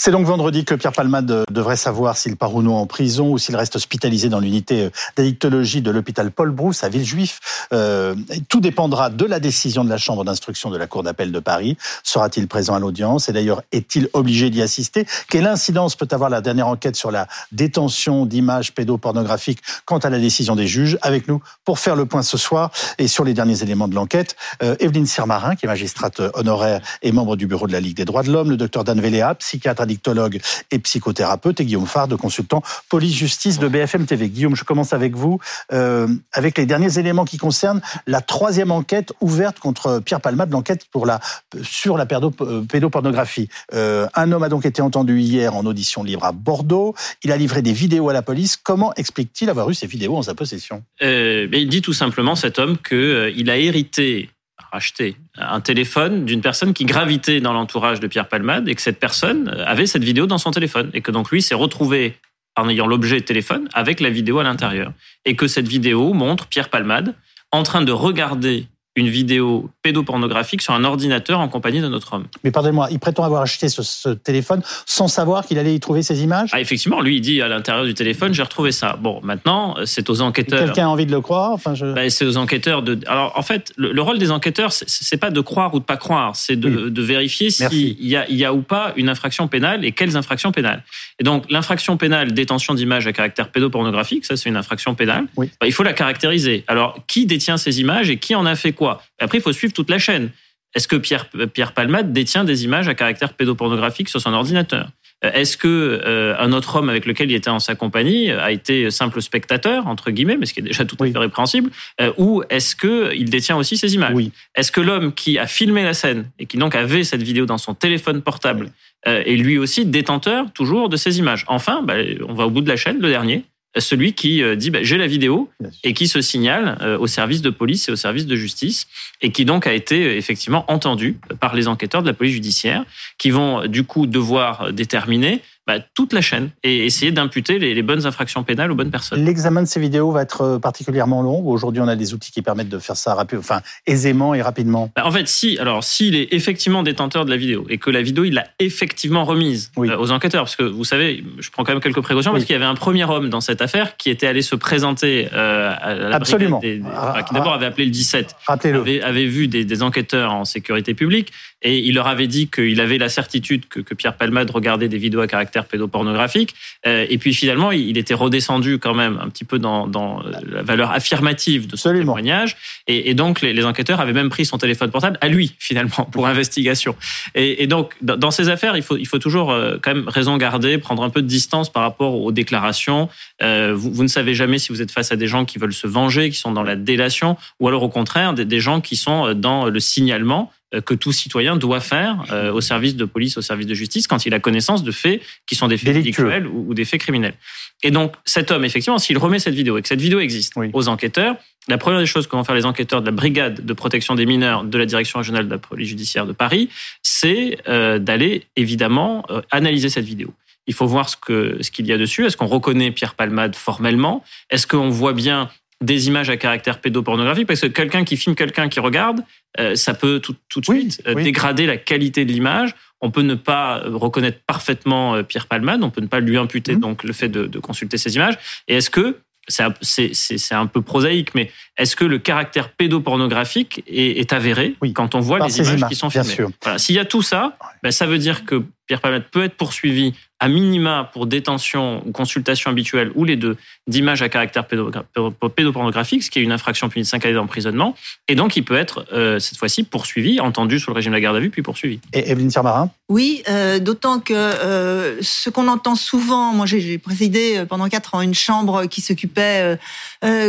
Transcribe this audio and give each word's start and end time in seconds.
C'est 0.00 0.12
donc 0.12 0.26
vendredi 0.26 0.64
que 0.64 0.76
Pierre 0.76 0.92
Palmade 0.92 1.44
devrait 1.50 1.76
savoir 1.76 2.16
s'il 2.16 2.36
part 2.36 2.54
ou 2.54 2.62
non 2.62 2.76
en 2.76 2.86
prison 2.86 3.32
ou 3.32 3.38
s'il 3.38 3.56
reste 3.56 3.74
hospitalisé 3.74 4.28
dans 4.28 4.38
l'unité 4.38 4.90
d'addictologie 5.16 5.82
de 5.82 5.90
l'hôpital 5.90 6.30
Paul 6.30 6.52
Brousse 6.52 6.84
à 6.84 6.88
Villejuif. 6.88 7.40
Euh, 7.72 8.14
tout 8.48 8.60
dépendra 8.60 9.10
de 9.10 9.24
la 9.24 9.40
décision 9.40 9.82
de 9.82 9.90
la 9.90 9.98
Chambre 9.98 10.24
d'instruction 10.24 10.70
de 10.70 10.76
la 10.76 10.86
Cour 10.86 11.02
d'appel 11.02 11.32
de 11.32 11.40
Paris. 11.40 11.76
Sera-t-il 12.04 12.46
présent 12.46 12.76
à 12.76 12.78
l'audience? 12.78 13.28
Et 13.28 13.32
d'ailleurs, 13.32 13.62
est-il 13.72 14.08
obligé 14.12 14.50
d'y 14.50 14.62
assister? 14.62 15.04
Quelle 15.28 15.48
incidence 15.48 15.96
peut 15.96 16.06
avoir 16.12 16.30
la 16.30 16.42
dernière 16.42 16.68
enquête 16.68 16.94
sur 16.94 17.10
la 17.10 17.26
détention 17.50 18.24
d'images 18.24 18.74
pédopornographiques 18.74 19.62
quant 19.84 19.98
à 19.98 20.10
la 20.10 20.20
décision 20.20 20.54
des 20.54 20.68
juges? 20.68 20.96
Avec 21.02 21.26
nous 21.26 21.42
pour 21.64 21.80
faire 21.80 21.96
le 21.96 22.06
point 22.06 22.22
ce 22.22 22.38
soir 22.38 22.70
et 22.98 23.08
sur 23.08 23.24
les 23.24 23.34
derniers 23.34 23.64
éléments 23.64 23.88
de 23.88 23.96
l'enquête, 23.96 24.36
euh, 24.62 24.76
Evelyne 24.78 25.06
Sirmarin, 25.06 25.56
qui 25.56 25.66
est 25.66 25.68
magistrate 25.68 26.20
honoraire 26.34 26.82
et 27.02 27.10
membre 27.10 27.34
du 27.34 27.48
bureau 27.48 27.66
de 27.66 27.72
la 27.72 27.80
Ligue 27.80 27.96
des 27.96 28.04
droits 28.04 28.22
de 28.22 28.30
l'homme, 28.30 28.50
le 28.50 28.56
docteur 28.56 28.84
Dan 28.84 29.00
Véléa, 29.00 29.34
psychiatre 29.34 29.87
addictologue 29.88 30.40
et 30.70 30.78
psychothérapeute, 30.78 31.60
et 31.60 31.64
Guillaume 31.64 31.86
Fard, 31.86 32.08
consultant 32.18 32.62
police-justice 32.88 33.58
de 33.58 33.68
BFM 33.68 34.06
TV. 34.06 34.28
Guillaume, 34.28 34.54
je 34.54 34.64
commence 34.64 34.92
avec 34.92 35.16
vous, 35.16 35.38
euh, 35.72 36.06
avec 36.32 36.58
les 36.58 36.66
derniers 36.66 36.98
éléments 36.98 37.24
qui 37.24 37.38
concernent 37.38 37.80
la 38.06 38.20
troisième 38.20 38.70
enquête 38.70 39.12
ouverte 39.20 39.58
contre 39.58 40.00
Pierre 40.00 40.20
Palmade, 40.20 40.50
l'enquête 40.50 40.86
la, 41.06 41.20
sur 41.62 41.96
la 41.96 42.06
pédopornographie. 42.06 43.48
Euh, 43.74 44.06
un 44.14 44.32
homme 44.32 44.42
a 44.42 44.48
donc 44.48 44.66
été 44.66 44.82
entendu 44.82 45.20
hier 45.20 45.54
en 45.54 45.64
audition 45.66 46.02
libre 46.02 46.24
à 46.24 46.32
Bordeaux. 46.32 46.94
Il 47.22 47.32
a 47.32 47.36
livré 47.36 47.62
des 47.62 47.72
vidéos 47.72 48.08
à 48.08 48.12
la 48.12 48.22
police. 48.22 48.56
Comment 48.56 48.92
explique-t-il 48.94 49.50
avoir 49.50 49.70
eu 49.70 49.74
ces 49.74 49.86
vidéos 49.86 50.16
en 50.16 50.22
sa 50.22 50.34
possession? 50.34 50.82
Euh, 51.02 51.48
Il 51.52 51.68
dit 51.68 51.82
tout 51.82 51.92
simplement, 51.92 52.34
cet 52.34 52.58
homme, 52.58 52.76
qu'il 52.78 52.96
euh, 52.98 53.52
a 53.52 53.56
hérité 53.56 54.30
acheté 54.72 55.16
un 55.36 55.60
téléphone 55.60 56.24
d'une 56.24 56.40
personne 56.40 56.74
qui 56.74 56.84
gravitait 56.84 57.40
dans 57.40 57.52
l'entourage 57.52 58.00
de 58.00 58.06
Pierre 58.06 58.28
Palmade 58.28 58.68
et 58.68 58.74
que 58.74 58.82
cette 58.82 59.00
personne 59.00 59.48
avait 59.66 59.86
cette 59.86 60.04
vidéo 60.04 60.26
dans 60.26 60.38
son 60.38 60.50
téléphone 60.50 60.90
et 60.94 61.00
que 61.00 61.10
donc 61.10 61.30
lui 61.30 61.42
s'est 61.42 61.54
retrouvé 61.54 62.16
en 62.56 62.68
ayant 62.68 62.86
l'objet 62.86 63.20
téléphone 63.20 63.68
avec 63.72 64.00
la 64.00 64.10
vidéo 64.10 64.38
à 64.40 64.42
l'intérieur. 64.42 64.92
Et 65.24 65.36
que 65.36 65.46
cette 65.46 65.68
vidéo 65.68 66.12
montre 66.12 66.46
Pierre 66.46 66.68
Palmade 66.68 67.14
en 67.52 67.62
train 67.62 67.82
de 67.82 67.92
regarder 67.92 68.66
une 68.98 69.08
vidéo 69.08 69.70
pédopornographique 69.82 70.62
sur 70.62 70.74
un 70.74 70.84
ordinateur 70.84 71.40
en 71.40 71.48
compagnie 71.48 71.80
d'un 71.80 71.92
autre 71.92 72.12
homme. 72.14 72.24
Mais 72.44 72.50
pardonnez-moi, 72.50 72.88
il 72.90 72.98
prétend 72.98 73.24
avoir 73.24 73.42
acheté 73.42 73.68
ce, 73.68 74.08
téléphone 74.10 74.62
sans 74.86 75.08
savoir 75.08 75.46
qu'il 75.46 75.58
allait 75.58 75.74
y 75.74 75.80
trouver 75.80 76.02
ces 76.02 76.22
images? 76.22 76.50
Ah, 76.52 76.60
Effectivement, 76.60 77.00
lui, 77.00 77.16
il 77.16 77.20
dit 77.20 77.40
à 77.40 77.48
l'intérieur 77.48 77.84
du 77.84 77.94
téléphone, 77.94 78.34
j'ai 78.34 78.42
retrouvé 78.42 78.72
ça. 78.72 78.98
Bon, 79.00 79.20
maintenant, 79.22 79.76
c'est 79.84 80.10
aux 80.10 80.20
enquêteurs. 80.20 80.64
Quelqu'un 80.64 80.86
a 80.86 80.90
envie 80.90 81.06
de 81.06 81.12
le 81.12 81.20
croire 81.20 81.52
enfin, 81.52 81.74
je... 81.74 81.86
Ben, 81.86 82.10
c'est 82.10 82.24
aux 82.24 82.36
enquêteurs 82.36 82.82
de. 82.82 82.98
Alors, 83.06 83.32
en 83.36 83.42
fait, 83.42 83.72
le, 83.76 84.00
rôle 84.00 84.18
des 84.18 84.30
enquêteurs, 84.30 84.72
c'est 84.72 85.16
pas 85.16 85.30
de 85.30 85.40
croire 85.40 85.74
ou 85.74 85.78
de 85.78 85.84
pas 85.84 85.96
croire, 85.96 86.34
c'est 86.34 86.56
de, 86.56 86.88
de, 86.88 87.02
vérifier 87.02 87.50
s'il 87.50 88.04
y 88.04 88.16
a, 88.16 88.30
y 88.30 88.44
a 88.44 88.52
ou 88.52 88.62
pas 88.62 88.92
une 88.96 89.08
infraction 89.08 89.48
pénale 89.48 89.84
et 89.84 89.92
quelles 89.92 90.16
infractions 90.16 90.52
pénales. 90.52 90.82
Et 91.20 91.24
donc, 91.24 91.44
l'infraction 91.50 91.96
pénale 91.96 92.32
détention 92.32 92.74
d'images 92.74 93.06
à 93.06 93.12
caractère 93.12 93.50
pédopornographique, 93.50 94.24
ça, 94.24 94.36
c'est 94.36 94.48
une 94.48 94.56
infraction 94.56 94.94
pénale. 94.94 95.26
Oui. 95.36 95.50
Ben, 95.60 95.66
il 95.66 95.72
faut 95.72 95.82
la 95.82 95.92
caractériser. 95.92 96.64
Alors, 96.68 96.98
qui 97.06 97.26
détient 97.26 97.56
ces 97.56 97.80
images 97.80 98.10
et 98.10 98.18
qui 98.18 98.34
en 98.34 98.46
a 98.46 98.54
fait 98.54 98.72
quoi? 98.72 98.87
Après, 99.18 99.38
il 99.38 99.40
faut 99.40 99.52
suivre 99.52 99.72
toute 99.72 99.90
la 99.90 99.98
chaîne. 99.98 100.30
Est-ce 100.74 100.86
que 100.86 100.96
Pierre, 100.96 101.28
Pierre 101.52 101.72
Palmade 101.72 102.12
détient 102.12 102.44
des 102.44 102.64
images 102.64 102.88
à 102.88 102.94
caractère 102.94 103.32
pédopornographique 103.32 104.08
sur 104.08 104.20
son 104.20 104.34
ordinateur? 104.34 104.88
Euh, 105.24 105.32
Est-ce 105.32 105.56
que 105.56 105.66
euh, 106.04 106.36
un 106.38 106.52
autre 106.52 106.76
homme 106.76 106.88
avec 106.88 107.06
lequel 107.06 107.30
il 107.30 107.34
était 107.34 107.50
en 107.50 107.58
sa 107.58 107.74
compagnie 107.74 108.30
a 108.30 108.52
été 108.52 108.90
simple 108.90 109.20
spectateur 109.20 109.86
entre 109.86 110.10
guillemets, 110.10 110.36
mais 110.36 110.46
ce 110.46 110.54
qui 110.54 110.60
est 110.60 110.64
déjà 110.64 110.84
tout 110.84 110.96
à 111.00 111.06
fait 111.06 111.18
répréhensible, 111.18 111.70
euh, 112.00 112.12
ou 112.18 112.42
est-ce 112.50 112.76
que 112.76 113.14
il 113.14 113.30
détient 113.30 113.56
aussi 113.56 113.76
ces 113.76 113.94
images? 113.94 114.14
Oui. 114.14 114.30
Est-ce 114.54 114.70
que 114.70 114.80
l'homme 114.80 115.12
qui 115.12 115.38
a 115.38 115.46
filmé 115.46 115.82
la 115.82 115.94
scène 115.94 116.30
et 116.38 116.46
qui 116.46 116.58
donc 116.58 116.74
avait 116.74 117.02
cette 117.02 117.22
vidéo 117.22 117.46
dans 117.46 117.58
son 117.58 117.74
téléphone 117.74 118.22
portable 118.22 118.70
est 119.04 119.36
lui 119.36 119.58
aussi 119.58 119.86
détenteur 119.86 120.52
toujours 120.52 120.88
de 120.88 120.96
ces 120.96 121.18
images? 121.18 121.44
Enfin, 121.48 121.82
bah, 121.82 121.94
on 122.28 122.34
va 122.34 122.46
au 122.46 122.50
bout 122.50 122.60
de 122.60 122.68
la 122.68 122.76
chaîne, 122.76 122.98
le 123.00 123.08
dernier 123.08 123.44
celui 123.76 124.12
qui 124.14 124.42
euh, 124.42 124.56
dit 124.56 124.70
bah, 124.70 124.80
j'ai 124.82 124.96
la 124.96 125.06
vidéo 125.06 125.50
et 125.84 125.92
qui 125.92 126.08
se 126.08 126.20
signale 126.20 126.78
euh, 126.80 126.98
au 126.98 127.06
service 127.06 127.42
de 127.42 127.50
police 127.50 127.88
et 127.88 127.92
au 127.92 127.96
service 127.96 128.26
de 128.26 128.36
justice 128.36 128.86
et 129.20 129.30
qui 129.30 129.44
donc 129.44 129.66
a 129.66 129.72
été 129.72 130.04
euh, 130.04 130.16
effectivement 130.16 130.64
entendu 130.68 131.18
par 131.40 131.54
les 131.54 131.68
enquêteurs 131.68 132.02
de 132.02 132.06
la 132.06 132.14
police 132.14 132.32
judiciaire 132.32 132.84
qui 133.18 133.30
vont 133.30 133.66
du 133.66 133.84
coup 133.84 134.06
devoir 134.06 134.72
déterminer 134.72 135.42
bah, 135.68 135.80
toute 135.92 136.14
la 136.14 136.22
chaîne 136.22 136.48
et 136.62 136.86
essayer 136.86 137.12
d'imputer 137.12 137.58
les, 137.58 137.82
bonnes 137.82 138.06
infractions 138.06 138.42
pénales 138.42 138.72
aux 138.72 138.74
bonnes 138.74 138.90
personnes. 138.90 139.22
L'examen 139.22 139.60
de 139.60 139.66
ces 139.66 139.78
vidéos 139.78 140.10
va 140.10 140.22
être 140.22 140.40
euh, 140.40 140.58
particulièrement 140.58 141.20
long. 141.20 141.46
Aujourd'hui, 141.46 141.82
on 141.82 141.88
a 141.88 141.94
des 141.94 142.14
outils 142.14 142.32
qui 142.32 142.40
permettent 142.40 142.70
de 142.70 142.78
faire 142.78 142.96
ça 142.96 143.14
rapide, 143.14 143.38
enfin 143.38 143.60
aisément 143.86 144.32
et 144.32 144.40
rapidement. 144.40 144.90
Bah, 144.96 145.02
en 145.04 145.10
fait, 145.10 145.28
si 145.28 145.58
alors 145.58 145.84
s'il 145.84 146.14
est 146.14 146.32
effectivement 146.32 146.82
détenteur 146.82 147.26
de 147.26 147.30
la 147.30 147.36
vidéo 147.36 147.66
et 147.68 147.76
que 147.76 147.90
la 147.90 148.00
vidéo 148.00 148.24
il 148.24 148.32
l'a 148.32 148.46
effectivement 148.58 149.26
remise 149.26 149.70
euh, 149.76 149.98
aux 149.98 150.10
enquêteurs, 150.10 150.44
parce 150.44 150.56
que 150.56 150.62
vous 150.62 150.84
savez, 150.84 151.22
je 151.38 151.50
prends 151.50 151.64
quand 151.64 151.72
même 151.72 151.82
quelques 151.82 152.00
précautions 152.00 152.32
parce 152.32 152.46
qu'il 152.46 152.54
y 152.54 152.56
avait 152.56 152.64
un 152.64 152.74
premier 152.74 153.04
homme 153.04 153.28
dans 153.28 153.42
cette 153.42 153.60
affaire 153.60 153.98
qui 153.98 154.08
était 154.08 154.26
allé 154.26 154.40
se 154.40 154.54
présenter 154.54 155.28
euh, 155.34 155.74
à 155.78 155.94
la 155.94 156.16
Absolument. 156.16 156.60
Des, 156.60 156.80
qui 157.28 157.34
d'abord 157.34 157.52
avait 157.52 157.66
appelé 157.66 157.84
le 157.84 157.90
17, 157.90 158.36
avait, 158.48 159.02
avait 159.02 159.26
vu 159.26 159.48
des, 159.48 159.66
des, 159.66 159.82
enquêteurs 159.82 160.32
en 160.32 160.46
sécurité 160.46 160.94
publique 160.94 161.30
et 161.62 161.78
il 161.78 161.94
leur 161.94 162.06
avait 162.06 162.26
dit 162.26 162.48
qu'il 162.48 162.80
avait 162.80 162.98
la 162.98 163.08
certitude 163.08 163.66
que, 163.68 163.80
que 163.80 163.94
Pierre 163.94 164.16
Palmade 164.16 164.50
regardait 164.50 164.88
des 164.88 164.98
vidéos 164.98 165.20
à 165.20 165.26
caractère 165.26 165.64
pédopornographique. 165.64 166.54
Euh, 166.86 167.06
et 167.08 167.18
puis 167.18 167.34
finalement, 167.34 167.72
il 167.72 167.98
était 167.98 168.14
redescendu 168.14 168.78
quand 168.78 168.94
même 168.94 169.18
un 169.20 169.28
petit 169.28 169.44
peu 169.44 169.58
dans, 169.58 169.88
dans 169.88 170.22
la 170.46 170.62
valeur 170.62 170.92
affirmative 170.92 171.66
de 171.66 171.76
son 171.76 171.92
témoignage. 171.92 172.56
Et, 172.86 173.10
et 173.10 173.14
donc, 173.14 173.40
les, 173.40 173.52
les, 173.52 173.64
enquêteurs 173.64 174.00
avaient 174.00 174.12
même 174.12 174.28
pris 174.28 174.44
son 174.44 174.58
téléphone 174.58 174.90
portable 174.90 175.18
à 175.20 175.28
lui, 175.28 175.54
finalement, 175.58 176.04
pour 176.12 176.28
investigation. 176.28 176.94
Et, 177.34 177.64
et 177.64 177.66
donc, 177.66 177.96
dans 178.02 178.30
ces 178.30 178.48
affaires, 178.48 178.76
il 178.76 178.82
faut, 178.82 178.96
il 178.96 179.06
faut 179.06 179.18
toujours 179.18 179.50
euh, 179.50 179.78
quand 179.82 179.94
même 179.94 180.08
raison 180.08 180.36
garder, 180.36 180.78
prendre 180.78 181.02
un 181.02 181.10
peu 181.10 181.22
de 181.22 181.26
distance 181.26 181.70
par 181.70 181.82
rapport 181.82 182.14
aux 182.14 182.30
déclarations. 182.30 183.08
Euh, 183.42 183.74
vous, 183.74 183.90
vous, 183.92 184.02
ne 184.04 184.08
savez 184.08 184.34
jamais 184.34 184.58
si 184.58 184.70
vous 184.70 184.80
êtes 184.80 184.92
face 184.92 185.10
à 185.10 185.16
des 185.16 185.26
gens 185.26 185.44
qui 185.44 185.58
veulent 185.58 185.72
se 185.72 185.88
venger, 185.88 186.30
qui 186.30 186.38
sont 186.38 186.52
dans 186.52 186.62
la 186.62 186.76
délation, 186.76 187.36
ou 187.58 187.66
alors 187.66 187.82
au 187.82 187.88
contraire, 187.88 188.32
des, 188.32 188.44
des 188.44 188.60
gens 188.60 188.80
qui 188.80 188.94
sont 188.94 189.34
dans 189.34 189.66
le 189.66 189.80
signalement 189.80 190.52
euh, 190.56 190.57
que 190.84 190.94
tout 190.94 191.12
citoyen 191.12 191.56
doit 191.56 191.80
faire 191.80 192.24
euh, 192.30 192.52
au 192.52 192.60
service 192.60 192.94
de 192.94 193.04
police, 193.04 193.38
au 193.38 193.42
service 193.42 193.66
de 193.66 193.74
justice, 193.74 194.06
quand 194.06 194.26
il 194.26 194.34
a 194.34 194.40
connaissance 194.40 194.82
de 194.82 194.90
faits 194.90 195.22
qui 195.46 195.54
sont 195.54 195.68
des 195.68 195.78
faits 195.78 195.94
délictuels 195.94 196.46
ou, 196.46 196.74
des 196.74 196.84
faits 196.84 197.00
criminels. 197.00 197.34
Et 197.82 197.90
donc, 197.90 198.14
cet 198.24 198.50
homme, 198.50 198.64
effectivement, 198.64 198.98
s'il 198.98 199.16
remet 199.18 199.38
cette 199.38 199.54
vidéo 199.54 199.78
et 199.78 199.82
que 199.82 199.88
cette 199.88 200.00
vidéo 200.00 200.20
existe 200.20 200.54
aux 200.72 200.88
enquêteurs, 200.88 201.36
la 201.68 201.78
première 201.78 202.00
des 202.00 202.06
choses 202.06 202.26
que 202.26 202.36
vont 202.36 202.44
faire 202.44 202.54
les 202.54 202.66
enquêteurs 202.66 203.00
de 203.00 203.06
la 203.06 203.12
brigade 203.12 203.64
de 203.64 203.72
protection 203.72 204.14
des 204.14 204.26
mineurs 204.26 204.64
de 204.64 204.78
la 204.78 204.86
direction 204.86 205.18
régionale 205.18 205.46
de 205.46 205.50
la 205.50 205.58
police 205.58 205.88
judiciaire 205.88 206.26
de 206.26 206.32
Paris, 206.32 206.68
c'est 207.02 207.58
euh, 207.68 207.98
d'aller 207.98 208.44
évidemment 208.56 209.24
analyser 209.50 209.88
cette 209.88 210.04
vidéo. 210.04 210.34
Il 210.66 210.74
faut 210.74 210.86
voir 210.86 211.08
ce 211.08 211.16
que 211.16 211.62
ce 211.62 211.70
qu'il 211.70 211.86
y 211.86 211.92
a 211.92 211.98
dessus. 211.98 212.26
Est-ce 212.26 212.36
qu'on 212.36 212.46
reconnaît 212.46 212.90
Pierre 212.90 213.14
Palmade 213.14 213.56
formellement? 213.56 214.22
Est-ce 214.50 214.66
qu'on 214.66 214.90
voit 214.90 215.14
bien 215.14 215.48
des 215.82 216.08
images 216.08 216.28
à 216.28 216.36
caractère 216.36 216.80
pédopornographique 216.80 217.46
parce 217.46 217.60
que 217.60 217.66
quelqu'un 217.66 218.04
qui 218.04 218.16
filme 218.16 218.34
quelqu'un 218.34 218.68
qui 218.68 218.80
regarde, 218.80 219.20
euh, 219.60 219.76
ça 219.76 219.94
peut 219.94 220.18
tout, 220.20 220.34
tout 220.48 220.60
de 220.60 220.64
suite 220.64 221.02
euh, 221.06 221.14
dégrader 221.14 221.66
la 221.66 221.76
qualité 221.76 222.24
de 222.24 222.32
l'image. 222.32 222.74
On 223.00 223.10
peut 223.10 223.22
ne 223.22 223.36
pas 223.36 223.78
euh, 223.84 223.96
reconnaître 223.96 224.40
parfaitement 224.46 225.22
Pierre 225.22 225.46
Palman, 225.46 225.82
on 225.82 225.90
peut 225.90 226.00
ne 226.00 226.08
pas 226.08 226.20
lui 226.20 226.36
imputer 226.36 226.74
mmh. 226.74 226.80
donc 226.80 227.04
le 227.04 227.12
fait 227.12 227.28
de, 227.28 227.46
de 227.46 227.58
consulter 227.60 227.96
ces 227.96 228.16
images. 228.16 228.36
Et 228.66 228.76
est-ce 228.76 228.90
que 228.90 229.18
c'est 229.48 230.54
un 230.54 230.66
peu 230.66 230.82
prosaïque, 230.82 231.34
mais 231.34 231.50
est-ce 231.78 231.96
que 231.96 232.04
le 232.04 232.18
caractère 232.18 232.70
pédopornographique 232.70 233.82
est, 233.86 234.18
est 234.18 234.32
avéré 234.32 234.74
oui, 234.82 234.92
quand 234.92 235.14
on 235.14 235.20
voit 235.20 235.38
les 235.38 235.58
images, 235.58 235.88
qui 235.88 235.94
sont 235.94 236.10
filmées? 236.10 236.52
voilà. 236.62 236.78
S'il 236.78 236.94
y 236.94 236.98
a 236.98 237.04
tout 237.04 237.22
ça, 237.22 237.56
ben, 237.82 237.90
ça 237.90 238.06
veut 238.06 238.18
dire 238.18 238.44
que 238.44 238.62
Pierre 238.86 239.00
Palmade 239.00 239.24
peut 239.30 239.44
être 239.44 239.56
poursuivi 239.56 240.14
à 240.40 240.48
minima 240.48 241.10
pour 241.12 241.26
détention 241.26 242.02
ou 242.06 242.12
consultation 242.12 242.70
habituelle 242.70 243.10
ou 243.14 243.24
les 243.24 243.36
deux 243.36 243.56
d'images 243.88 244.22
à 244.22 244.28
caractère 244.28 244.66
pédopornographique, 244.66 246.22
ce 246.22 246.30
qui 246.30 246.38
est 246.38 246.42
une 246.42 246.52
infraction 246.52 246.88
punie 246.88 247.02
de 247.02 247.08
5 247.08 247.24
années 247.24 247.34
d'emprisonnement. 247.34 247.94
Et 248.28 248.34
donc, 248.34 248.56
il 248.56 248.64
peut 248.64 248.76
être, 248.76 249.04
euh, 249.12 249.38
cette 249.38 249.58
fois-ci, 249.58 249.82
poursuivi, 249.82 250.40
entendu 250.40 250.78
sous 250.78 250.90
le 250.90 250.94
régime 250.94 251.10
de 251.10 251.16
la 251.16 251.20
garde 251.20 251.36
à 251.36 251.40
vue, 251.40 251.50
puis 251.50 251.62
poursuivi. 251.62 252.00
Et 252.12 252.30
Evelyne 252.30 252.50
Sirmarin? 252.50 252.90
Oui, 253.08 253.42
euh, 253.48 253.78
d'autant 253.78 254.20
que 254.20 254.34
euh, 254.34 255.20
ce 255.22 255.50
qu'on 255.50 255.66
entend 255.66 255.94
souvent, 255.94 256.52
moi 256.52 256.66
j'ai 256.66 256.98
présidé 256.98 257.64
pendant 257.68 257.88
4 257.88 258.14
ans 258.14 258.20
une 258.20 258.34
chambre 258.34 258.86
qui 258.86 259.00
s'occupait 259.00 259.78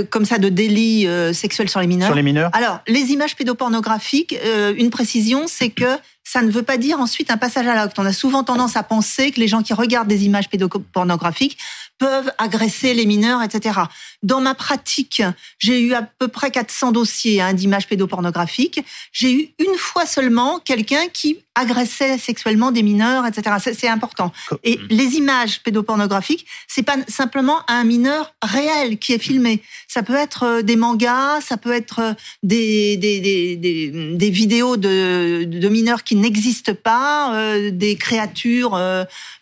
comme 0.09 0.25
ça 0.25 0.37
de 0.37 0.49
délits 0.49 1.07
sexuels 1.33 1.69
sur 1.69 1.79
les 1.79 1.87
mineurs. 1.87 2.07
Sur 2.07 2.15
les 2.15 2.23
mineurs? 2.23 2.51
Alors, 2.53 2.79
les 2.87 3.11
images 3.11 3.35
pédopornographiques, 3.35 4.35
une 4.77 4.89
précision, 4.89 5.45
c'est 5.47 5.69
que 5.69 5.97
ça 6.31 6.43
ne 6.43 6.51
veut 6.51 6.61
pas 6.61 6.77
dire 6.77 6.99
ensuite 6.99 7.31
un 7.31 7.37
passage 7.37 7.65
à 7.65 7.73
l'acte. 7.73 7.97
On 7.97 8.05
a 8.05 8.13
souvent 8.13 8.43
tendance 8.43 8.75
à 8.75 8.83
penser 8.83 9.31
que 9.31 9.39
les 9.39 9.47
gens 9.47 9.63
qui 9.63 9.73
regardent 9.73 10.07
des 10.07 10.25
images 10.25 10.47
pédopornographiques 10.47 11.57
peuvent 11.99 12.31
agresser 12.37 12.93
les 12.93 13.05
mineurs, 13.05 13.43
etc. 13.43 13.81
Dans 14.23 14.41
ma 14.41 14.55
pratique, 14.55 15.21
j'ai 15.59 15.81
eu 15.81 15.93
à 15.93 16.01
peu 16.01 16.27
près 16.27 16.49
400 16.49 16.93
dossiers 16.93 17.41
hein, 17.41 17.53
d'images 17.53 17.87
pédopornographiques. 17.87 18.83
J'ai 19.11 19.31
eu 19.31 19.49
une 19.59 19.77
fois 19.77 20.05
seulement 20.05 20.59
quelqu'un 20.59 21.07
qui 21.13 21.37
agressait 21.59 22.17
sexuellement 22.17 22.71
des 22.71 22.83
mineurs, 22.83 23.25
etc. 23.25 23.57
C'est 23.73 23.87
important. 23.87 24.31
Et 24.63 24.77
mm. 24.77 24.87
les 24.89 25.15
images 25.15 25.61
pédopornographiques, 25.61 26.45
c'est 26.67 26.83
pas 26.83 26.95
simplement 27.07 27.59
un 27.67 27.83
mineur 27.83 28.33
réel 28.41 28.97
qui 28.97 29.13
est 29.13 29.19
filmé. 29.19 29.61
Ça 29.87 30.03
peut 30.03 30.15
être 30.15 30.43
euh, 30.43 30.61
des 30.61 30.75
mangas, 30.75 31.41
ça 31.41 31.57
peut 31.57 31.73
être 31.73 31.99
euh, 31.99 32.13
des, 32.43 32.95
des, 32.97 33.19
des, 33.19 34.15
des, 34.15 34.29
vidéos 34.29 34.77
de, 34.77 35.43
de 35.45 35.69
mineurs 35.69 36.03
qui 36.03 36.15
n'existent 36.15 36.73
pas, 36.73 37.35
euh, 37.35 37.71
des 37.71 37.95
créatures, 37.95 38.79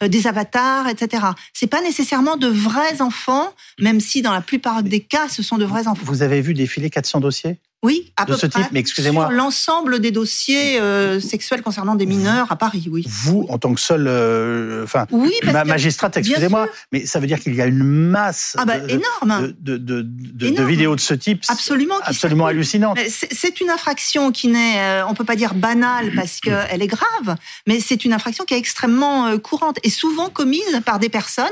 des 0.01 0.27
avatars, 0.27 0.87
etc. 0.87 1.25
C'est 1.53 1.67
pas 1.67 1.81
nécessairement 1.81 2.37
de 2.37 2.46
vrais 2.47 3.01
enfants, 3.01 3.53
même 3.79 3.99
si 3.99 4.21
dans 4.21 4.33
la 4.33 4.41
plupart 4.41 4.83
des 4.83 5.01
cas, 5.01 5.29
ce 5.29 5.43
sont 5.43 5.57
de 5.57 5.65
vrais 5.65 5.87
enfants. 5.87 6.03
Vous 6.05 6.21
avez 6.21 6.41
vu 6.41 6.53
défiler 6.53 6.89
400 6.89 7.19
dossiers? 7.19 7.57
Oui, 7.83 8.11
à 8.17 8.25
de 8.25 8.33
ce 8.33 8.47
type. 8.47 8.65
Mais 8.71 8.79
excusez-moi. 8.79 9.27
Sur 9.27 9.37
l'ensemble 9.37 9.99
des 9.99 10.09
dossiers 10.09 10.79
euh, 10.79 11.19
sexuels 11.19 11.61
concernant 11.61 11.93
des 11.93 12.07
mineurs 12.07 12.51
à 12.51 12.55
Paris, 12.55 12.87
oui. 12.91 13.05
Vous, 13.07 13.45
en 13.49 13.59
tant 13.59 13.71
que 13.75 13.79
seul, 13.79 14.07
euh, 14.07 14.83
enfin, 14.83 15.05
oui, 15.11 15.33
ma 15.43 15.63
magistrate, 15.63 16.17
excusez-moi, 16.17 16.69
mais 16.91 17.05
ça 17.05 17.19
veut 17.19 17.27
dire 17.27 17.39
qu'il 17.39 17.53
y 17.53 17.61
a 17.61 17.67
une 17.67 17.83
masse 17.83 18.55
ah 18.57 18.65
bah, 18.65 18.77
énorme. 18.87 19.53
De, 19.59 19.77
de, 19.77 20.01
de, 20.01 20.63
vidéos 20.63 20.95
de 20.95 20.99
ce 20.99 21.13
type, 21.13 21.43
absolument, 21.49 21.97
absolument 22.01 22.47
hallucinantes. 22.47 22.97
C'est 23.07 23.61
une 23.61 23.69
infraction 23.69 24.31
qui 24.31 24.47
n'est, 24.47 24.79
euh, 24.79 25.07
on 25.07 25.13
peut 25.13 25.23
pas 25.23 25.35
dire 25.35 25.53
banale 25.53 26.13
parce 26.15 26.39
qu'elle 26.39 26.81
est 26.81 26.87
grave, 26.87 27.35
mais 27.67 27.79
c'est 27.79 28.05
une 28.05 28.13
infraction 28.13 28.43
qui 28.43 28.55
est 28.55 28.57
extrêmement 28.57 29.37
courante 29.37 29.77
et 29.83 29.91
souvent 29.91 30.29
commise 30.29 30.81
par 30.83 30.97
des 30.97 31.09
personnes 31.09 31.45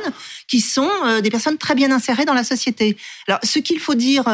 qui 0.48 0.60
sont 0.60 0.90
des 1.22 1.30
personnes 1.30 1.58
très 1.58 1.76
bien 1.76 1.92
insérées 1.92 2.26
dans 2.26 2.34
la 2.34 2.44
société. 2.44 2.98
Alors, 3.28 3.40
ce 3.44 3.60
qu'il 3.60 3.80
faut 3.80 3.96
dire 3.96 4.26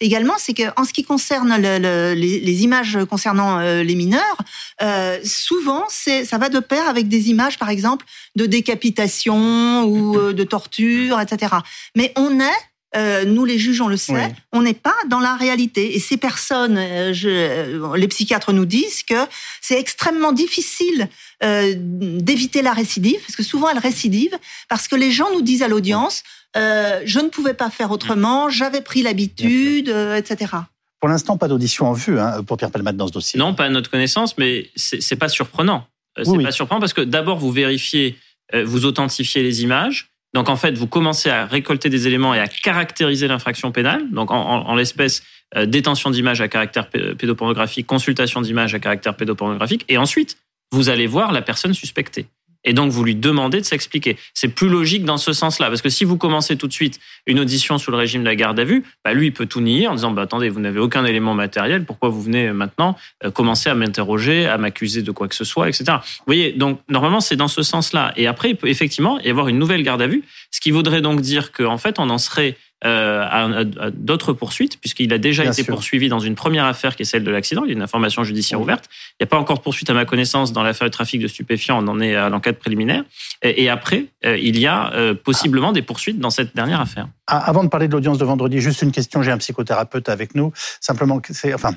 également, 0.00 0.34
c'est 0.38 0.54
qu'en 0.54 0.84
ce 0.84 0.92
qui 0.92 1.04
concerne 1.04 1.35
les, 1.44 2.62
images 2.62 2.98
concernant 3.08 3.58
euh, 3.58 3.82
les 3.82 3.94
mineurs, 3.94 4.38
euh, 4.82 5.18
souvent 5.24 5.84
ça 5.88 6.38
va 6.38 6.48
de 6.48 6.60
pair 6.60 6.88
avec 6.88 7.08
des 7.08 7.30
images, 7.30 7.58
par 7.58 7.70
exemple, 7.70 8.06
de 8.34 8.46
décapitation 8.46 9.84
ou 9.84 10.18
euh, 10.18 10.32
de 10.32 10.44
torture, 10.44 11.20
etc. 11.20 11.54
Mais 11.94 12.12
on 12.16 12.40
est 12.40 13.24
nous 13.26 13.44
les 13.44 13.58
juges, 13.58 13.82
on 13.82 13.88
le 13.88 13.98
sait, 13.98 14.34
on 14.52 14.62
n'est 14.62 14.72
pas 14.72 14.96
dans 15.08 15.20
la 15.20 15.34
réalité. 15.34 15.96
Et 15.96 16.00
ces 16.00 16.16
personnes, 16.16 16.78
les 16.78 18.08
psychiatres 18.08 18.54
nous 18.54 18.64
disent 18.64 19.02
que 19.02 19.26
c'est 19.60 19.78
extrêmement 19.78 20.32
difficile 20.32 21.06
d'éviter 21.42 22.62
la 22.62 22.72
récidive, 22.72 23.20
parce 23.20 23.36
que 23.36 23.42
souvent 23.42 23.68
elle 23.68 23.80
récidive, 23.80 24.38
parce 24.70 24.88
que 24.88 24.96
les 24.96 25.10
gens 25.10 25.30
nous 25.34 25.42
disent 25.42 25.62
à 25.62 25.68
l'audience, 25.68 26.22
je 26.54 27.20
ne 27.20 27.28
pouvais 27.28 27.52
pas 27.52 27.68
faire 27.68 27.90
autrement, 27.90 28.48
j'avais 28.48 28.80
pris 28.80 29.02
l'habitude, 29.02 29.90
etc. 30.16 30.52
Pour 31.00 31.08
l'instant, 31.08 31.36
pas 31.36 31.48
d'audition 31.48 31.86
en 31.86 31.92
vue 31.92 32.18
hein, 32.18 32.42
pour 32.42 32.56
Pierre 32.56 32.70
Palmade 32.70 32.96
dans 32.96 33.06
ce 33.06 33.12
dossier. 33.12 33.38
Non, 33.38 33.54
pas 33.54 33.64
à 33.64 33.68
notre 33.68 33.90
connaissance, 33.90 34.38
mais 34.38 34.70
c'est 34.76 35.16
pas 35.16 35.28
surprenant. 35.28 35.86
Euh, 36.18 36.24
c'est 36.24 36.42
pas 36.42 36.52
surprenant 36.52 36.80
parce 36.80 36.94
que 36.94 37.02
d'abord, 37.02 37.38
vous 37.38 37.52
vérifiez, 37.52 38.16
euh, 38.54 38.64
vous 38.64 38.86
authentifiez 38.86 39.42
les 39.42 39.62
images. 39.62 40.08
Donc 40.34 40.48
en 40.48 40.56
fait, 40.56 40.76
vous 40.76 40.86
commencez 40.86 41.30
à 41.30 41.46
récolter 41.46 41.88
des 41.88 42.06
éléments 42.06 42.34
et 42.34 42.40
à 42.40 42.48
caractériser 42.48 43.28
l'infraction 43.28 43.72
pénale. 43.72 44.10
Donc 44.10 44.30
en, 44.30 44.74
l'espèce, 44.74 45.22
euh, 45.56 45.66
détention 45.66 46.10
d'images 46.10 46.40
à 46.40 46.48
caractère 46.48 46.88
pédopornographique, 46.90 47.86
consultation 47.86 48.40
d'images 48.40 48.74
à 48.74 48.78
caractère 48.78 49.16
pédopornographique. 49.16 49.84
Et 49.88 49.98
ensuite, 49.98 50.38
vous 50.72 50.88
allez 50.88 51.06
voir 51.06 51.32
la 51.32 51.42
personne 51.42 51.74
suspectée 51.74 52.26
et 52.66 52.74
donc 52.74 52.90
vous 52.90 53.04
lui 53.04 53.14
demandez 53.14 53.60
de 53.60 53.64
s'expliquer. 53.64 54.18
C'est 54.34 54.48
plus 54.48 54.68
logique 54.68 55.04
dans 55.04 55.16
ce 55.16 55.32
sens-là, 55.32 55.68
parce 55.68 55.80
que 55.80 55.88
si 55.88 56.04
vous 56.04 56.18
commencez 56.18 56.56
tout 56.56 56.66
de 56.66 56.72
suite 56.72 57.00
une 57.26 57.40
audition 57.40 57.78
sous 57.78 57.90
le 57.90 57.96
régime 57.96 58.20
de 58.20 58.26
la 58.26 58.36
garde 58.36 58.60
à 58.60 58.64
vue, 58.64 58.82
bah 59.04 59.14
lui 59.14 59.28
il 59.28 59.32
peut 59.32 59.46
tout 59.46 59.60
nier 59.60 59.86
en 59.86 59.94
disant 59.94 60.10
bah 60.10 60.22
attendez 60.22 60.50
vous 60.50 60.60
n'avez 60.60 60.80
aucun 60.80 61.04
élément 61.04 61.32
matériel, 61.32 61.84
pourquoi 61.84 62.10
vous 62.10 62.20
venez 62.20 62.52
maintenant 62.52 62.96
euh, 63.24 63.30
commencer 63.30 63.70
à 63.70 63.74
m'interroger, 63.74 64.46
à 64.46 64.58
m'accuser 64.58 65.02
de 65.02 65.10
quoi 65.12 65.28
que 65.28 65.34
ce 65.34 65.44
soit, 65.44 65.68
etc. 65.68 65.84
Vous 65.88 66.24
voyez 66.26 66.52
donc 66.52 66.80
normalement 66.88 67.20
c'est 67.20 67.36
dans 67.36 67.48
ce 67.48 67.62
sens-là. 67.62 68.12
Et 68.16 68.26
après 68.26 68.50
il 68.50 68.56
peut 68.56 68.68
effectivement 68.68 69.18
y 69.20 69.30
avoir 69.30 69.48
une 69.48 69.58
nouvelle 69.58 69.82
garde 69.82 70.02
à 70.02 70.08
vue, 70.08 70.24
ce 70.50 70.60
qui 70.60 70.72
voudrait 70.72 71.00
donc 71.00 71.20
dire 71.20 71.52
qu'en 71.52 71.78
fait 71.78 71.98
on 71.98 72.10
en 72.10 72.18
serait 72.18 72.56
euh, 72.84 73.22
à, 73.22 73.90
d'autres 73.90 74.34
poursuites, 74.34 74.78
puisqu'il 74.78 75.10
a 75.14 75.18
déjà 75.18 75.46
été 75.46 75.64
poursuivi 75.64 76.10
dans 76.10 76.18
une 76.18 76.34
première 76.34 76.66
affaire 76.66 76.94
qui 76.94 77.02
est 77.02 77.06
celle 77.06 77.24
de 77.24 77.30
l'accident. 77.30 77.64
Il 77.64 77.68
y 77.68 77.70
a 77.70 77.74
une 77.74 77.82
information 77.82 78.22
judiciaire 78.22 78.60
ouverte. 78.60 78.84
Il 79.12 79.24
n'y 79.24 79.24
a 79.24 79.28
pas 79.28 79.38
encore 79.38 79.56
de 79.56 79.62
poursuite 79.62 79.88
à 79.88 79.94
ma 79.94 80.04
connaissance 80.04 80.52
dans 80.52 80.62
l'affaire 80.62 80.86
de 80.86 80.92
trafic 80.92 81.22
de 81.22 81.26
stupéfiants. 81.26 81.82
On 81.82 81.88
en 81.88 82.00
est 82.00 82.14
à 82.14 82.28
l'enquête 82.28 82.58
préliminaire. 82.58 83.04
Et, 83.42 83.70
après, 83.70 84.06
euh, 84.26 84.36
il 84.36 84.58
y 84.58 84.66
a 84.66 84.92
euh, 84.92 85.14
possiblement 85.14 85.72
des 85.72 85.80
poursuites 85.80 86.18
dans 86.18 86.28
cette 86.28 86.54
dernière 86.54 86.82
affaire. 86.82 87.08
Ah, 87.26 87.38
avant 87.48 87.64
de 87.64 87.68
parler 87.68 87.88
de 87.88 87.92
l'audience 87.92 88.18
de 88.18 88.24
vendredi, 88.26 88.60
juste 88.60 88.82
une 88.82 88.92
question. 88.92 89.22
J'ai 89.22 89.32
un 89.32 89.38
psychothérapeute 89.38 90.10
avec 90.10 90.34
nous. 90.34 90.52
Simplement, 90.80 91.22
c'est 91.30 91.54
enfin. 91.54 91.74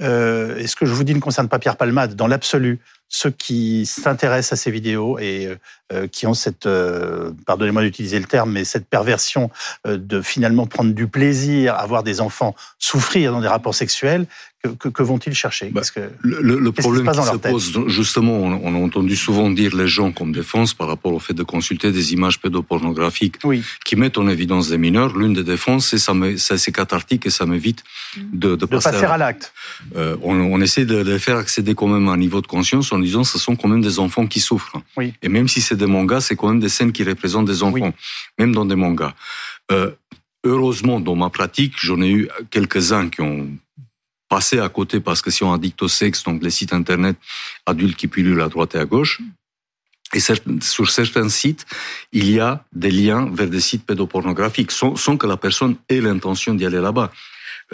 Euh, 0.00 0.56
et 0.56 0.66
ce 0.66 0.76
que 0.76 0.86
je 0.86 0.92
vous 0.92 1.04
dis 1.04 1.14
ne 1.14 1.20
concerne 1.20 1.48
pas 1.48 1.58
Pierre 1.58 1.76
Palmade. 1.76 2.14
Dans 2.14 2.26
l'absolu, 2.26 2.80
ceux 3.12 3.30
qui 3.30 3.84
s'intéressent 3.84 4.58
à 4.58 4.62
ces 4.62 4.70
vidéos 4.70 5.18
et 5.18 5.46
euh, 5.46 5.56
euh, 5.92 6.08
qui 6.08 6.26
ont 6.26 6.32
cette, 6.32 6.64
euh, 6.64 7.30
pardonnez-moi 7.46 7.82
d'utiliser 7.82 8.18
le 8.18 8.24
terme, 8.24 8.52
mais 8.52 8.64
cette 8.64 8.88
perversion 8.88 9.50
de 9.84 10.22
finalement 10.22 10.66
prendre 10.66 10.94
du 10.94 11.06
plaisir 11.06 11.74
à 11.74 11.86
voir 11.86 12.02
des 12.02 12.22
enfants 12.22 12.54
souffrir 12.78 13.32
dans 13.32 13.42
des 13.42 13.48
rapports 13.48 13.74
sexuels, 13.74 14.26
que, 14.78 14.88
que, 14.88 15.02
vont-ils 15.02 15.34
chercher? 15.34 15.70
Bah, 15.70 15.82
que, 15.94 16.00
Le, 16.22 16.58
le 16.58 16.72
problème 16.72 17.10
qui, 17.10 17.22
se, 17.22 17.36
pose, 17.36 17.88
justement, 17.88 18.40
on, 18.40 18.74
a 18.74 18.78
entendu 18.78 19.16
souvent 19.16 19.50
dire 19.50 19.76
les 19.76 19.88
gens 19.88 20.12
comme 20.12 20.32
défense 20.32 20.72
par 20.72 20.86
rapport 20.88 21.12
au 21.12 21.18
fait 21.18 21.34
de 21.34 21.42
consulter 21.42 21.92
des 21.92 22.12
images 22.12 22.40
pédopornographiques 22.40 23.36
qui 23.84 23.96
mettent 23.96 24.18
en 24.18 24.28
évidence 24.28 24.70
des 24.70 24.78
mineurs. 24.78 25.16
L'une 25.16 25.34
des 25.34 25.44
défenses, 25.44 25.88
c'est 25.88 25.98
ça, 25.98 26.14
c'est 26.56 26.72
cathartique 26.72 27.26
et 27.26 27.30
ça 27.30 27.44
m'évite 27.44 27.84
de, 28.32 28.56
de, 28.56 28.66
passer, 28.66 29.04
à, 29.04 29.18
l'acte. 29.18 29.52
on, 29.94 30.34
on, 30.34 30.60
essaie 30.60 30.84
de 30.84 30.96
les 30.96 31.18
faire 31.18 31.36
accéder 31.36 31.74
quand 31.74 31.88
même 31.88 32.08
à 32.08 32.12
un 32.12 32.16
niveau 32.16 32.40
de 32.40 32.46
conscience 32.46 32.92
disant 33.02 33.24
ce 33.24 33.38
sont 33.38 33.56
quand 33.56 33.68
même 33.68 33.82
des 33.82 33.98
enfants 33.98 34.26
qui 34.26 34.40
souffrent. 34.40 34.80
Et 35.22 35.28
même 35.28 35.48
si 35.48 35.60
c'est 35.60 35.76
des 35.76 35.86
mangas, 35.86 36.22
c'est 36.22 36.36
quand 36.36 36.48
même 36.48 36.60
des 36.60 36.68
scènes 36.68 36.92
qui 36.92 37.04
représentent 37.04 37.46
des 37.46 37.62
enfants, 37.62 37.92
même 38.38 38.54
dans 38.54 38.64
des 38.64 38.76
mangas. 38.76 39.14
Euh, 39.70 39.90
heureusement, 40.44 41.00
dans 41.00 41.16
ma 41.16 41.30
pratique, 41.30 41.74
j'en 41.76 42.00
ai 42.00 42.10
eu 42.10 42.28
quelques-uns 42.50 43.08
qui 43.08 43.20
ont 43.20 43.48
passé 44.32 44.58
à 44.60 44.70
côté 44.70 44.98
parce 44.98 45.20
que 45.20 45.30
si 45.30 45.44
on 45.44 45.52
addict 45.52 45.82
au 45.82 45.88
sexe, 45.88 46.22
donc 46.24 46.42
les 46.42 46.54
sites 46.58 46.72
internet 46.72 47.16
adultes 47.66 47.98
qui 48.00 48.08
pullulent 48.08 48.40
à 48.40 48.48
droite 48.48 48.74
et 48.74 48.78
à 48.78 48.86
gauche, 48.86 49.20
et 50.14 50.20
sur 50.20 50.90
certains 50.90 51.28
sites, 51.28 51.66
il 52.12 52.30
y 52.30 52.40
a 52.40 52.64
des 52.72 52.90
liens 52.90 53.28
vers 53.30 53.50
des 53.56 53.60
sites 53.60 53.84
pédopornographiques, 53.84 54.72
sans 54.72 55.16
que 55.18 55.26
la 55.26 55.36
personne 55.36 55.76
ait 55.90 56.00
l'intention 56.00 56.54
d'y 56.54 56.64
aller 56.64 56.80
là-bas. 56.80 57.12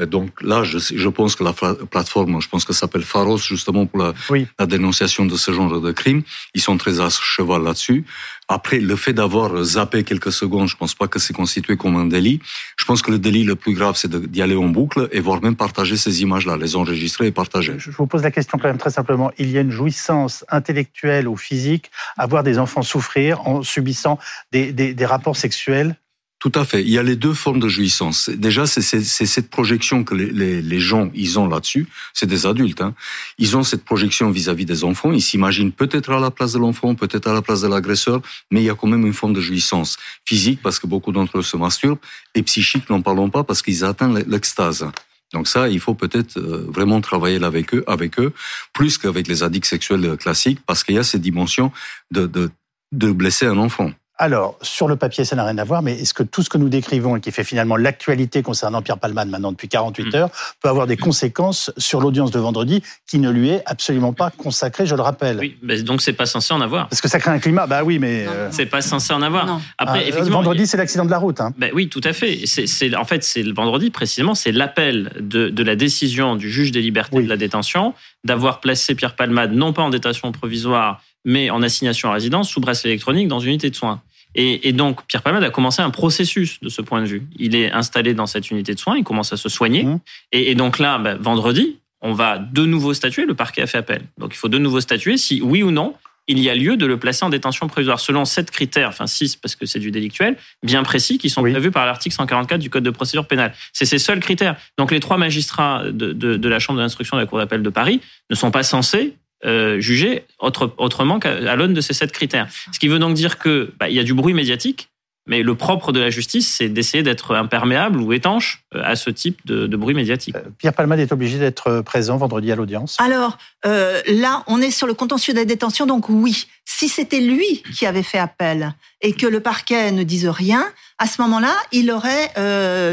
Donc 0.06 0.42
là, 0.42 0.62
je, 0.62 0.78
je, 0.78 1.08
pense 1.08 1.34
que 1.34 1.44
la 1.44 1.52
plateforme, 1.52 2.40
je 2.40 2.48
pense 2.48 2.64
que 2.64 2.72
ça 2.72 2.80
s'appelle 2.80 3.02
Pharos, 3.02 3.38
justement 3.38 3.86
pour 3.86 3.98
la, 4.00 4.14
la, 4.58 4.66
dénonciation 4.66 5.26
de 5.26 5.36
ce 5.36 5.52
genre 5.52 5.80
de 5.80 5.92
crimes, 5.92 6.22
ils 6.54 6.60
sont 6.60 6.76
très 6.76 7.00
à 7.00 7.08
cheval 7.10 7.62
là-dessus. 7.62 8.04
Après, 8.48 8.78
le 8.78 8.96
fait 8.96 9.12
d'avoir 9.12 9.62
zappé 9.62 10.04
quelques 10.04 10.32
secondes, 10.32 10.68
je 10.68 10.76
pense 10.76 10.94
pas 10.94 11.06
que 11.06 11.18
c'est 11.18 11.34
constitué 11.34 11.76
comme 11.76 11.96
un 11.96 12.06
délit. 12.06 12.40
Je 12.78 12.84
pense 12.86 13.02
que 13.02 13.10
le 13.10 13.18
délit 13.18 13.44
le 13.44 13.56
plus 13.56 13.74
grave, 13.74 13.96
c'est 13.96 14.10
d'y 14.10 14.40
aller 14.40 14.56
en 14.56 14.68
boucle 14.68 15.08
et 15.12 15.20
voire 15.20 15.42
même 15.42 15.56
partager 15.56 15.98
ces 15.98 16.22
images-là, 16.22 16.56
les 16.56 16.74
enregistrer 16.74 17.26
et 17.26 17.32
partager. 17.32 17.74
Je 17.76 17.90
vous 17.90 18.06
pose 18.06 18.22
la 18.22 18.30
question 18.30 18.56
quand 18.58 18.68
même 18.68 18.78
très 18.78 18.90
simplement. 18.90 19.30
Il 19.36 19.50
y 19.50 19.58
a 19.58 19.60
une 19.60 19.70
jouissance 19.70 20.46
intellectuelle 20.48 21.28
ou 21.28 21.36
physique 21.36 21.90
à 22.16 22.26
voir 22.26 22.42
des 22.42 22.58
enfants 22.58 22.82
souffrir 22.82 23.46
en 23.46 23.62
subissant 23.62 24.18
des, 24.50 24.72
des, 24.72 24.94
des 24.94 25.06
rapports 25.06 25.36
sexuels 25.36 25.96
tout 26.38 26.52
à 26.54 26.64
fait. 26.64 26.82
Il 26.82 26.90
y 26.90 26.98
a 26.98 27.02
les 27.02 27.16
deux 27.16 27.34
formes 27.34 27.58
de 27.58 27.66
jouissance. 27.66 28.28
Déjà, 28.28 28.64
c'est 28.66 28.80
cette 28.80 29.50
projection 29.50 30.04
que 30.04 30.14
les, 30.14 30.62
les, 30.62 30.80
gens 30.80 31.10
ils 31.12 31.36
ont 31.36 31.48
là-dessus. 31.48 31.88
C'est 32.14 32.26
des 32.26 32.46
adultes. 32.46 32.80
Hein. 32.80 32.94
Ils 33.38 33.56
ont 33.56 33.64
cette 33.64 33.84
projection 33.84 34.30
vis-à-vis 34.30 34.64
des 34.64 34.84
enfants. 34.84 35.10
Ils 35.10 35.20
s'imaginent 35.20 35.72
peut-être 35.72 36.10
à 36.10 36.20
la 36.20 36.30
place 36.30 36.52
de 36.52 36.60
l'enfant, 36.60 36.94
peut-être 36.94 37.26
à 37.26 37.32
la 37.32 37.42
place 37.42 37.62
de 37.62 37.68
l'agresseur, 37.68 38.22
mais 38.52 38.60
il 38.60 38.66
y 38.66 38.70
a 38.70 38.76
quand 38.76 38.86
même 38.86 39.04
une 39.04 39.12
forme 39.12 39.32
de 39.32 39.40
jouissance 39.40 39.96
physique 40.24 40.60
parce 40.62 40.78
que 40.78 40.86
beaucoup 40.86 41.10
d'entre 41.10 41.38
eux 41.38 41.42
se 41.42 41.56
masturbent 41.56 41.98
et 42.36 42.42
psychique, 42.44 42.88
n'en 42.88 43.02
parlons 43.02 43.30
pas 43.30 43.42
parce 43.42 43.60
qu'ils 43.60 43.84
atteignent 43.84 44.22
l'extase. 44.28 44.86
Donc 45.32 45.48
ça, 45.48 45.68
il 45.68 45.80
faut 45.80 45.94
peut-être 45.94 46.38
euh, 46.38 46.64
vraiment 46.68 47.00
travailler 47.00 47.42
avec 47.42 47.74
eux, 47.74 47.82
avec 47.88 48.18
eux, 48.20 48.32
plus 48.72 48.96
qu'avec 48.96 49.26
les 49.26 49.42
addicts 49.42 49.66
sexuels 49.66 50.16
classiques, 50.16 50.60
parce 50.64 50.84
qu'il 50.84 50.94
y 50.94 50.98
a 50.98 51.02
cette 51.02 51.20
dimension 51.20 51.72
de, 52.12 52.26
de, 52.26 52.50
de 52.92 53.10
blesser 53.10 53.46
un 53.46 53.58
enfant. 53.58 53.92
Alors, 54.20 54.58
sur 54.62 54.88
le 54.88 54.96
papier, 54.96 55.24
ça 55.24 55.36
n'a 55.36 55.44
rien 55.44 55.58
à 55.58 55.64
voir, 55.64 55.80
mais 55.80 55.92
est-ce 55.92 56.12
que 56.12 56.24
tout 56.24 56.42
ce 56.42 56.50
que 56.50 56.58
nous 56.58 56.68
décrivons 56.68 57.16
et 57.16 57.20
qui 57.20 57.30
fait 57.30 57.44
finalement 57.44 57.76
l'actualité 57.76 58.42
concernant 58.42 58.82
Pierre 58.82 58.98
Palman 58.98 59.26
maintenant 59.26 59.52
depuis 59.52 59.68
48 59.68 60.04
mm. 60.04 60.16
heures 60.16 60.30
peut 60.60 60.68
avoir 60.68 60.88
des 60.88 60.96
conséquences 60.96 61.70
sur 61.76 62.00
l'audience 62.00 62.32
de 62.32 62.40
vendredi 62.40 62.82
qui 63.06 63.20
ne 63.20 63.30
lui 63.30 63.50
est 63.50 63.62
absolument 63.64 64.12
pas 64.12 64.30
consacrée, 64.30 64.86
je 64.86 64.96
le 64.96 65.02
rappelle 65.02 65.38
Oui, 65.38 65.56
mais 65.62 65.82
donc 65.82 66.02
c'est 66.02 66.12
pas 66.12 66.26
censé 66.26 66.52
en 66.52 66.60
avoir. 66.60 66.88
Parce 66.88 67.00
que 67.00 67.06
ça 67.06 67.20
crée 67.20 67.30
un 67.30 67.38
climat, 67.38 67.68
bah 67.68 67.84
oui, 67.84 68.00
mais... 68.00 68.26
Euh, 68.26 68.48
c'est 68.50 68.66
pas 68.66 68.82
censé 68.82 69.12
en 69.12 69.22
avoir. 69.22 69.60
Après, 69.78 70.00
ah, 70.00 70.08
effectivement... 70.08 70.38
Vendredi, 70.38 70.66
c'est 70.66 70.76
l'accident 70.76 71.04
de 71.04 71.10
la 71.10 71.18
route. 71.18 71.40
Hein. 71.40 71.54
Bah 71.56 71.68
oui, 71.72 71.88
tout 71.88 72.00
à 72.02 72.12
fait. 72.12 72.40
C'est, 72.46 72.96
en 72.96 73.04
fait, 73.04 73.22
c'est 73.22 73.44
le 73.44 73.54
vendredi, 73.54 73.90
précisément, 73.90 74.34
c'est 74.34 74.52
l'appel 74.52 75.12
de, 75.20 75.48
de, 75.48 75.62
la 75.62 75.76
décision 75.76 76.34
du 76.34 76.50
juge 76.50 76.72
des 76.72 76.82
libertés 76.82 77.22
de 77.22 77.28
la 77.28 77.36
détention 77.36 77.94
d'avoir 78.24 78.60
placé 78.60 78.96
Pierre 78.96 79.14
Palmade 79.14 79.52
non 79.52 79.72
pas 79.72 79.82
en 79.82 79.90
détention 79.90 80.32
provisoire, 80.32 81.02
mais 81.24 81.50
en 81.50 81.62
assignation 81.62 82.10
à 82.10 82.14
résidence 82.14 82.48
sous 82.48 82.60
bracelet 82.60 82.90
électronique 82.90 83.28
dans 83.28 83.40
une 83.40 83.50
unité 83.50 83.70
de 83.70 83.76
soins. 83.76 84.00
Et, 84.40 84.72
donc, 84.72 85.04
Pierre 85.08 85.22
Palmade 85.22 85.42
a 85.42 85.50
commencé 85.50 85.82
un 85.82 85.90
processus 85.90 86.60
de 86.60 86.68
ce 86.68 86.80
point 86.80 87.02
de 87.02 87.06
vue. 87.06 87.24
Il 87.36 87.56
est 87.56 87.72
installé 87.72 88.14
dans 88.14 88.26
cette 88.26 88.52
unité 88.52 88.72
de 88.72 88.78
soins, 88.78 88.96
il 88.96 89.02
commence 89.02 89.32
à 89.32 89.36
se 89.36 89.48
soigner. 89.48 89.82
Mmh. 89.82 90.00
Et, 90.30 90.54
donc 90.54 90.78
là, 90.78 90.98
ben, 90.98 91.16
vendredi, 91.16 91.78
on 92.02 92.12
va 92.12 92.38
de 92.38 92.64
nouveau 92.64 92.94
statuer, 92.94 93.26
le 93.26 93.34
parquet 93.34 93.62
a 93.62 93.66
fait 93.66 93.78
appel. 93.78 94.02
Donc 94.16 94.32
il 94.32 94.36
faut 94.36 94.48
de 94.48 94.58
nouveau 94.58 94.80
statuer 94.80 95.16
si 95.16 95.42
oui 95.42 95.64
ou 95.64 95.72
non 95.72 95.94
il 96.28 96.38
y 96.38 96.50
a 96.50 96.54
lieu 96.54 96.76
de 96.76 96.86
le 96.86 96.98
placer 96.98 97.24
en 97.24 97.30
détention 97.30 97.66
provisoire 97.68 97.98
selon 97.98 98.26
sept 98.26 98.50
critères, 98.50 98.90
enfin 98.90 99.06
six 99.06 99.34
parce 99.34 99.56
que 99.56 99.64
c'est 99.64 99.78
du 99.78 99.90
délictuel, 99.90 100.36
bien 100.62 100.82
précis 100.82 101.16
qui 101.18 101.30
sont 101.30 101.40
prévus 101.40 101.70
par 101.70 101.86
l'article 101.86 102.14
144 102.14 102.60
du 102.60 102.70
Code 102.70 102.84
de 102.84 102.90
procédure 102.90 103.26
pénale. 103.26 103.54
C'est 103.72 103.86
ces 103.86 103.98
seuls 103.98 104.20
critères. 104.20 104.56
Donc 104.76 104.90
les 104.90 105.00
trois 105.00 105.16
magistrats 105.16 105.84
de, 105.90 106.48
la 106.48 106.58
Chambre 106.58 106.78
d'instruction 106.80 107.16
de 107.16 107.22
la 107.22 107.26
Cour 107.26 107.38
d'appel 107.38 107.62
de 107.62 107.70
Paris 107.70 108.02
ne 108.30 108.36
sont 108.36 108.50
pas 108.50 108.62
censés 108.62 109.14
euh, 109.44 109.80
juger 109.80 110.24
autrement 110.40 111.18
qu'à 111.18 111.56
l'aune 111.56 111.74
de 111.74 111.80
ces 111.80 111.94
sept 111.94 112.12
critères. 112.12 112.48
Ce 112.72 112.78
qui 112.78 112.88
veut 112.88 112.98
donc 112.98 113.14
dire 113.14 113.38
que 113.38 113.72
bah, 113.78 113.88
il 113.88 113.94
y 113.94 114.00
a 114.00 114.04
du 114.04 114.14
bruit 114.14 114.34
médiatique 114.34 114.88
mais 115.28 115.42
le 115.42 115.54
propre 115.54 115.92
de 115.92 116.00
la 116.00 116.10
justice, 116.10 116.52
c'est 116.56 116.68
d'essayer 116.68 117.02
d'être 117.02 117.36
imperméable 117.36 118.00
ou 118.00 118.12
étanche 118.12 118.64
euh, 118.74 118.80
à 118.82 118.96
ce 118.96 119.10
type 119.10 119.38
de, 119.46 119.76
bruit 119.76 119.94
médiatique. 119.94 120.34
Euh, 120.34 120.42
Pierre 120.56 120.72
Palmade 120.72 120.98
est 120.98 121.12
obligé 121.12 121.38
d'être 121.38 121.68
euh, 121.68 121.82
présent 121.82 122.16
vendredi 122.16 122.50
à 122.50 122.56
l'audience. 122.56 122.96
Alors 122.98 123.38
là, 123.64 124.44
on 124.46 124.62
est 124.62 124.70
sur 124.70 124.86
le 124.86 124.94
contentieux 124.94 125.34
de 125.34 125.38
la 125.38 125.44
détention, 125.44 125.84
donc 125.84 126.08
oui. 126.08 126.46
Si 126.64 126.88
c'était 126.88 127.20
lui 127.20 127.62
qui 127.74 127.86
avait 127.86 128.04
fait 128.04 128.18
appel 128.18 128.74
et 129.00 129.12
que 129.12 129.26
le 129.26 129.40
parquet 129.40 129.90
ne 129.90 130.04
dise 130.04 130.28
rien, 130.28 130.64
à 130.98 131.06
ce 131.06 131.20
moment-là, 131.22 131.54
il 131.72 131.90
aurait 131.90 132.30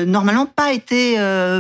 normalement 0.06 0.48
pas 0.48 0.74
été 0.74 1.18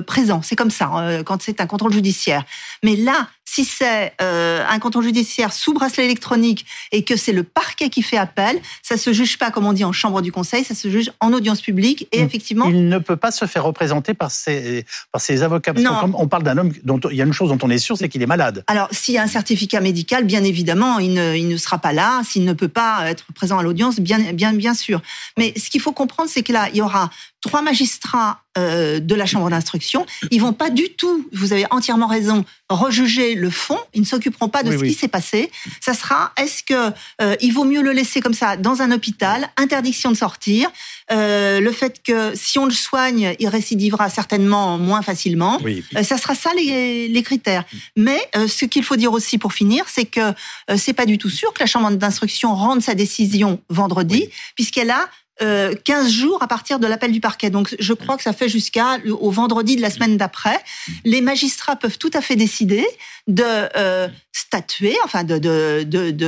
présent. 0.07 0.41
C'est 0.41 0.55
comme 0.55 0.71
ça 0.71 1.21
quand 1.23 1.41
c'est 1.43 1.61
un 1.61 1.67
contrôle 1.67 1.93
judiciaire. 1.93 2.43
Mais 2.83 2.95
là, 2.95 3.27
si 3.55 3.63
c'est 3.63 4.11
euh, 4.21 4.65
un 4.67 4.79
canton 4.79 5.01
judiciaire 5.01 5.53
sous 5.53 5.73
bracelet 5.73 6.03
électronique 6.03 6.65
et 6.91 7.05
que 7.05 7.15
c'est 7.15 7.31
le 7.31 7.43
parquet 7.43 7.89
qui 7.89 8.01
fait 8.01 8.17
appel, 8.17 8.59
ça 8.83 8.97
se 8.97 9.13
juge 9.13 9.37
pas, 9.37 9.49
comme 9.49 9.65
on 9.65 9.71
dit, 9.71 9.85
en 9.85 9.93
chambre 9.93 10.21
du 10.21 10.33
conseil, 10.33 10.65
ça 10.65 10.75
se 10.75 10.89
juge 10.89 11.09
en 11.21 11.31
audience 11.31 11.61
publique. 11.61 12.09
Et 12.11 12.19
effectivement, 12.19 12.65
il 12.65 12.89
ne 12.89 12.97
peut 12.97 13.15
pas 13.15 13.31
se 13.31 13.45
faire 13.45 13.63
représenter 13.63 14.13
par 14.13 14.29
ses 14.29 14.85
par 15.13 15.21
ses 15.21 15.41
avocats. 15.41 15.73
Parce 15.73 15.85
non. 15.85 16.11
on 16.17 16.27
parle 16.27 16.43
d'un 16.43 16.57
homme 16.57 16.73
dont 16.83 16.99
il 17.09 17.15
y 17.15 17.21
a 17.21 17.25
une 17.25 17.31
chose 17.31 17.47
dont 17.47 17.57
on 17.61 17.69
est 17.69 17.77
sûr, 17.77 17.97
c'est 17.97 18.09
qu'il 18.09 18.21
est 18.21 18.27
malade. 18.27 18.65
Alors, 18.67 18.89
s'il 18.91 19.13
y 19.13 19.17
a 19.17 19.23
un 19.23 19.27
certificat 19.27 19.79
médical, 19.79 20.25
bien 20.25 20.43
évidemment, 20.43 20.99
il 20.99 21.13
ne, 21.13 21.35
il 21.35 21.47
ne 21.47 21.55
sera 21.55 21.77
pas 21.77 21.93
là. 21.93 22.23
S'il 22.25 22.43
ne 22.43 22.53
peut 22.53 22.67
pas 22.67 23.09
être 23.09 23.25
présent 23.33 23.57
à 23.57 23.63
l'audience, 23.63 24.01
bien, 24.01 24.33
bien, 24.33 24.51
bien 24.51 24.73
sûr. 24.73 25.01
Mais 25.37 25.53
ce 25.57 25.69
qu'il 25.69 25.79
faut 25.79 25.93
comprendre, 25.93 26.29
c'est 26.29 26.43
que 26.43 26.51
là, 26.51 26.67
il 26.73 26.77
y 26.77 26.81
aura 26.81 27.09
trois 27.41 27.61
magistrats 27.61 28.39
euh, 28.57 29.01
de 29.01 29.15
la 29.15 29.25
chambre 29.25 29.49
d'instruction. 29.49 30.05
Ils 30.31 30.39
vont 30.39 30.53
pas 30.53 30.69
du 30.69 30.89
tout, 30.89 31.27
vous 31.33 31.51
avez 31.51 31.65
entièrement 31.71 32.07
raison, 32.07 32.45
rejuger 32.69 33.35
le 33.35 33.49
fond. 33.49 33.77
Ils 33.93 33.99
ne 34.01 34.05
s'occuperont 34.05 34.47
pas 34.47 34.63
de 34.63 34.71
ce 34.71 34.81
qui 34.81 34.93
s'est 34.93 35.09
passé. 35.09 35.51
Ça 35.81 35.93
sera, 35.93 36.31
est-ce 36.37 36.63
que 36.63 36.93
euh, 37.21 37.35
il 37.41 37.51
vaut 37.51 37.65
mieux 37.65 37.81
le 37.81 37.91
laisser 37.91 38.21
comme 38.21 38.33
ça 38.33 38.55
dans 38.55 38.81
un 38.81 38.91
hôpital, 38.91 39.49
interdiction 39.57 40.09
de 40.09 40.15
sortir, 40.15 40.71
euh, 41.11 41.59
le 41.59 41.71
fait 41.73 42.01
que 42.01 42.31
si 42.33 42.57
on 42.57 42.65
le 42.65 42.71
soigne, 42.71 43.35
il 43.39 43.49
récidivera 43.49 44.09
certainement 44.09 44.77
moins 44.77 45.01
facilement. 45.01 45.59
ça 46.01 46.17
sera 46.17 46.33
ça 46.33 46.51
les, 46.55 47.09
les 47.09 47.23
critères. 47.23 47.65
Mais 47.97 48.21
ce 48.47 48.63
qu'il 48.63 48.83
faut 48.83 48.95
dire 48.95 49.11
aussi 49.11 49.37
pour 49.37 49.51
finir, 49.51 49.83
c'est 49.87 50.05
que 50.05 50.33
c'est 50.77 50.93
pas 50.93 51.05
du 51.05 51.17
tout 51.17 51.29
sûr 51.29 51.53
que 51.53 51.59
la 51.59 51.65
chambre 51.65 51.91
d'instruction 51.91 52.55
rende 52.55 52.81
sa 52.81 52.95
décision 52.95 53.59
vendredi, 53.69 54.29
puisqu'elle 54.55 54.91
a 54.91 55.09
15 55.39 55.41
euh, 55.41 56.09
jours 56.09 56.41
à 56.41 56.47
partir 56.47 56.79
de 56.79 56.87
l'appel 56.87 57.11
du 57.11 57.19
parquet. 57.19 57.49
Donc 57.49 57.75
je 57.77 57.93
crois 57.93 58.15
que 58.17 58.23
ça 58.23 58.33
fait 58.33 58.47
jusqu'à 58.47 58.99
au 59.09 59.31
vendredi 59.31 59.75
de 59.75 59.81
la 59.81 59.89
semaine 59.89 60.17
d'après. 60.17 60.57
Les 61.03 61.21
magistrats 61.21 61.75
peuvent 61.75 61.97
tout 61.97 62.11
à 62.13 62.21
fait 62.21 62.35
décider 62.35 62.85
de 63.27 63.43
euh, 63.43 64.07
statuer, 64.31 64.95
enfin 65.03 65.23
de 65.23 65.39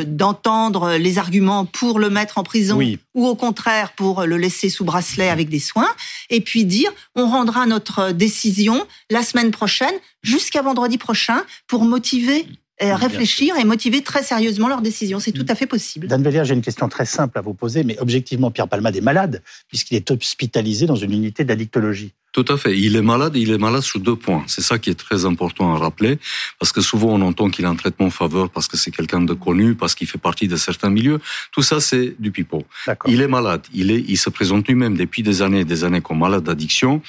d'entendre 0.03 0.91
de, 0.91 0.95
les 0.97 1.17
arguments 1.17 1.65
pour 1.65 1.99
le 1.99 2.09
mettre 2.09 2.37
en 2.37 2.43
prison 2.43 2.79
ou 3.13 3.27
au 3.27 3.35
contraire 3.35 3.93
pour 3.93 4.23
le 4.23 4.37
laisser 4.37 4.69
sous 4.69 4.83
bracelet 4.83 5.29
avec 5.29 5.49
des 5.49 5.59
soins, 5.59 5.89
et 6.29 6.41
puis 6.41 6.65
dire 6.65 6.91
on 7.15 7.27
rendra 7.27 7.65
notre 7.65 8.11
décision 8.11 8.85
la 9.09 9.23
semaine 9.23 9.51
prochaine 9.51 9.93
jusqu'à 10.23 10.61
vendredi 10.61 10.97
prochain 10.97 11.43
pour 11.67 11.83
motiver 11.83 12.45
réfléchir 12.79 13.55
et 13.57 13.63
motiver 13.63 14.01
très 14.01 14.24
sérieusement 14.24 14.67
leurs 14.67 14.81
décisions. 14.81 15.19
C'est 15.19 15.31
tout 15.31 15.46
à 15.48 15.55
fait 15.55 15.67
possible. 15.67 16.07
Dan 16.07 16.22
Vellier, 16.22 16.43
j'ai 16.46 16.53
une 16.53 16.62
question 16.62 16.88
très 16.89 17.05
simple 17.05 17.38
à 17.38 17.41
vous 17.41 17.53
poser, 17.53 17.84
mais 17.84 17.98
objectivement, 18.00 18.51
Pierre 18.51 18.67
Palmade 18.67 18.96
est 18.96 19.01
malade 19.01 19.41
puisqu'il 19.67 19.96
est 19.96 20.12
hospitalisé 20.12 20.86
dans 20.86 20.96
une 20.96 21.13
unité 21.13 21.43
d'addictologie. 21.43 22.13
Tout 22.38 22.53
à 22.53 22.58
fait. 22.58 22.77
Il 22.77 22.96
est 22.96 23.01
malade, 23.01 23.36
il 23.36 23.50
est 23.50 23.58
malade 23.58 23.82
sur 23.82 24.00
deux 24.00 24.15
points. 24.15 24.44
C'est 24.46 24.62
ça 24.62 24.77
qui 24.77 24.91
est 24.91 25.00
très 25.08 25.25
important 25.25 25.74
à 25.74 25.79
rappeler, 25.79 26.20
parce 26.60 26.72
que 26.72 26.82
souvent 26.82 27.08
on 27.08 27.22
entend 27.24 27.50
qu'il 27.50 27.65
a 27.65 27.70
un 27.70 27.75
traitement 27.75 28.12
faveur 28.12 28.51
parce 28.51 28.67
que 28.67 28.77
c'est 28.77 28.91
quelqu'un 28.91 29.22
de 29.22 29.34
connu, 29.34 29.74
parce 29.74 29.96
qu'il 29.96 30.06
fait 30.06 30.20
partie 30.20 30.48
de 30.48 30.56
certains 30.56 30.91
milieux. 30.91 31.20
Tout 31.51 31.63
ça, 31.63 31.79
c'est 31.79 32.13
du 32.20 32.29
pipeau. 32.29 32.63
Il 33.08 33.22
est 33.22 33.27
malade. 33.27 33.63
Il 33.74 33.89
est, 33.89 34.06
il 34.08 34.17
se 34.17 34.29
présente 34.29 34.67
lui-même 34.67 34.96
depuis 34.96 35.24
des 35.24 35.41
années 35.41 35.62
et 35.62 35.65
des 35.65 35.84
années 35.84 36.01
comme 36.01 36.20
malade 36.20 36.44
d'addiction, 36.44 37.01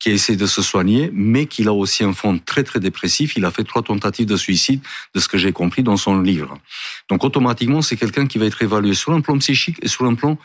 qui 0.00 0.10
essaie 0.10 0.34
de 0.34 0.46
se 0.46 0.62
soigner, 0.62 1.12
mais 1.12 1.46
qu'il 1.46 1.68
a 1.68 1.72
aussi 1.72 2.02
un 2.02 2.12
fond 2.12 2.36
très 2.44 2.64
très 2.64 2.80
dépressif. 2.80 3.36
Il 3.36 3.44
a 3.44 3.52
fait 3.52 3.62
trois 3.62 3.82
tentatives 3.82 4.26
de 4.26 4.36
suicide, 4.36 4.80
de 5.14 5.20
ce 5.20 5.28
que 5.28 5.38
j'ai 5.38 5.52
compris 5.52 5.84
dans 5.84 5.96
son 5.96 6.20
livre. 6.20 6.58
Donc 7.08 7.22
automatiquement, 7.22 7.82
c'est 7.82 7.96
quelqu'un 7.96 8.26
qui 8.26 8.38
va 8.38 8.46
être 8.46 8.60
évalué 8.62 8.94
sur 8.94 9.12
un 9.12 9.20
plan 9.20 9.38
psychique 9.38 9.76
et 9.80 9.86
sur 9.86 10.06
un 10.06 10.16
plan 10.16 10.38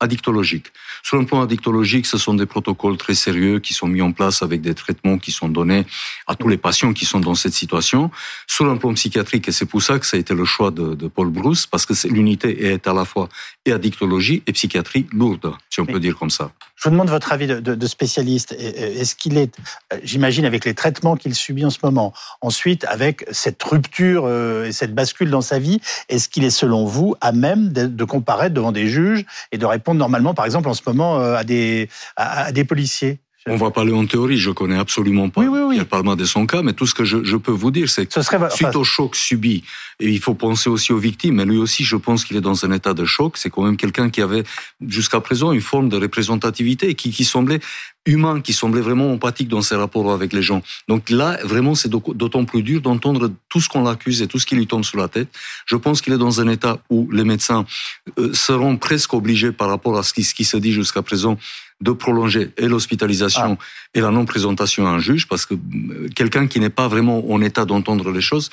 addictologique. 0.00 0.66
Sur 1.02 1.18
un 1.18 1.24
plan 1.24 1.42
addictologique, 1.42 2.06
ce 2.06 2.18
sont 2.18 2.34
des 2.34 2.46
protocoles 2.46 2.96
très 2.96 3.14
sérieux 3.14 3.60
qui 3.60 3.72
sont 3.72 3.86
mis 3.86 4.02
en 4.02 4.12
place 4.12 4.42
avec 4.42 4.60
des 4.60 4.74
traitements 4.74 5.18
qui 5.18 5.30
sont 5.30 5.48
donnés 5.48 5.86
à 6.26 6.34
tous 6.34 6.48
les 6.48 6.56
patients 6.56 6.92
qui 6.92 7.04
sont 7.04 7.20
dans 7.20 7.34
cette 7.34 7.54
situation. 7.54 8.10
Sur 8.46 8.68
un 8.68 8.76
plan 8.76 8.92
psychiatrique, 8.94 9.48
et 9.48 9.52
c'est 9.52 9.66
pour 9.66 9.82
ça 9.82 9.98
que 9.98 10.06
ça 10.06 10.16
a 10.16 10.20
été 10.20 10.34
le 10.34 10.44
choix 10.44 10.70
de, 10.70 10.94
de 10.94 11.06
Paul 11.08 11.28
Brousse, 11.28 11.66
parce 11.66 11.86
que 11.86 11.94
l'unité 12.08 12.72
est 12.72 12.86
à 12.86 12.92
la 12.92 13.04
fois 13.04 13.28
et 13.64 13.72
addictologie 13.72 14.42
et 14.46 14.52
psychiatrie 14.52 15.06
lourde, 15.12 15.52
si 15.70 15.80
on 15.80 15.86
peut 15.86 16.00
dire 16.00 16.16
comme 16.16 16.30
ça. 16.30 16.50
Je 16.74 16.88
vous 16.88 16.90
demande 16.90 17.10
votre 17.10 17.30
avis 17.30 17.46
de, 17.46 17.60
de, 17.60 17.76
de 17.76 17.86
spécialiste. 17.86 18.52
Est-ce 18.58 19.14
qu'il 19.14 19.38
est, 19.38 19.56
euh, 19.92 19.98
j'imagine, 20.02 20.44
avec 20.44 20.64
les 20.64 20.74
traitements 20.74 21.16
qu'il 21.16 21.34
subit 21.34 21.64
en 21.64 21.70
ce 21.70 21.78
moment, 21.82 22.12
ensuite 22.40 22.84
avec 22.86 23.24
cette 23.30 23.62
rupture 23.62 24.24
euh, 24.26 24.64
et 24.64 24.72
cette 24.72 24.92
bascule 24.92 25.30
dans 25.30 25.42
sa 25.42 25.60
vie, 25.60 25.80
est-ce 26.08 26.28
qu'il 26.28 26.42
est 26.42 26.50
selon 26.50 26.84
vous 26.84 27.14
à 27.20 27.30
même 27.30 27.72
de, 27.72 27.86
de 27.86 28.04
comparaître 28.04 28.54
devant 28.54 28.72
des 28.72 28.88
juges 28.88 29.24
et 29.52 29.58
de 29.58 29.66
répondre 29.66 29.91
normalement, 29.98 30.34
par 30.34 30.44
exemple, 30.44 30.68
en 30.68 30.74
ce 30.74 30.82
moment, 30.86 31.20
euh, 31.20 31.36
à 31.36 31.44
des, 31.44 31.88
à, 32.16 32.52
des 32.52 32.64
policiers. 32.64 33.20
On 33.48 33.56
va 33.56 33.72
parler 33.72 33.92
en 33.92 34.06
théorie, 34.06 34.36
je 34.36 34.52
connais 34.52 34.78
absolument 34.78 35.28
pas. 35.28 35.40
Oui, 35.40 35.48
oui, 35.48 35.60
oui. 35.66 35.84
Palma 35.84 36.14
de 36.14 36.24
son 36.24 36.46
cas, 36.46 36.62
mais 36.62 36.74
tout 36.74 36.86
ce 36.86 36.94
que 36.94 37.02
je, 37.02 37.24
je 37.24 37.36
peux 37.36 37.50
vous 37.50 37.72
dire, 37.72 37.90
c'est 37.90 38.06
que 38.06 38.20
suite 38.50 38.76
au 38.76 38.84
choc 38.84 39.16
subi, 39.16 39.64
et 39.98 40.08
il 40.08 40.20
faut 40.20 40.34
penser 40.34 40.70
aussi 40.70 40.92
aux 40.92 40.98
victimes, 40.98 41.36
mais 41.36 41.44
lui 41.44 41.58
aussi, 41.58 41.82
je 41.82 41.96
pense 41.96 42.24
qu'il 42.24 42.36
est 42.36 42.40
dans 42.40 42.64
un 42.64 42.70
état 42.70 42.94
de 42.94 43.04
choc, 43.04 43.36
c'est 43.36 43.50
quand 43.50 43.64
même 43.64 43.76
quelqu'un 43.76 44.10
qui 44.10 44.22
avait 44.22 44.44
jusqu'à 44.86 45.20
présent 45.20 45.50
une 45.50 45.60
forme 45.60 45.88
de 45.88 45.96
représentativité, 45.96 46.94
qui, 46.94 47.10
qui 47.10 47.24
semblait 47.24 47.58
humain, 48.06 48.40
qui 48.40 48.52
semblait 48.52 48.80
vraiment 48.80 49.12
empathique 49.12 49.48
dans 49.48 49.62
ses 49.62 49.76
rapports 49.76 50.12
avec 50.12 50.32
les 50.32 50.42
gens. 50.42 50.62
Donc 50.88 51.10
là, 51.10 51.38
vraiment, 51.44 51.74
c'est 51.74 51.88
d'autant 51.88 52.44
plus 52.44 52.62
dur 52.62 52.80
d'entendre 52.80 53.30
tout 53.48 53.60
ce 53.60 53.68
qu'on 53.68 53.84
l'accuse 53.84 54.22
et 54.22 54.26
tout 54.26 54.38
ce 54.38 54.46
qui 54.46 54.56
lui 54.56 54.66
tombe 54.66 54.84
sur 54.84 54.98
la 54.98 55.08
tête. 55.08 55.28
Je 55.66 55.76
pense 55.76 56.00
qu'il 56.00 56.12
est 56.12 56.18
dans 56.18 56.40
un 56.40 56.48
état 56.48 56.78
où 56.90 57.08
les 57.12 57.24
médecins 57.24 57.64
euh, 58.18 58.32
seront 58.32 58.76
presque 58.76 59.14
obligés 59.14 59.52
par 59.52 59.68
rapport 59.68 59.96
à 59.96 60.02
ce 60.02 60.12
qui, 60.12 60.24
ce 60.24 60.34
qui 60.34 60.44
se 60.44 60.56
dit 60.56 60.72
jusqu'à 60.72 61.02
présent 61.02 61.38
de 61.80 61.92
prolonger 61.92 62.50
et 62.56 62.68
l'hospitalisation 62.68 63.58
ah. 63.60 63.64
et 63.94 64.00
la 64.00 64.10
non-présentation 64.10 64.86
à 64.86 64.90
un 64.90 64.98
juge, 64.98 65.28
parce 65.28 65.46
que 65.46 65.54
euh, 65.54 66.08
quelqu'un 66.14 66.46
qui 66.46 66.60
n'est 66.60 66.70
pas 66.70 66.88
vraiment 66.88 67.30
en 67.30 67.40
état 67.40 67.64
d'entendre 67.64 68.10
les 68.10 68.20
choses. 68.20 68.50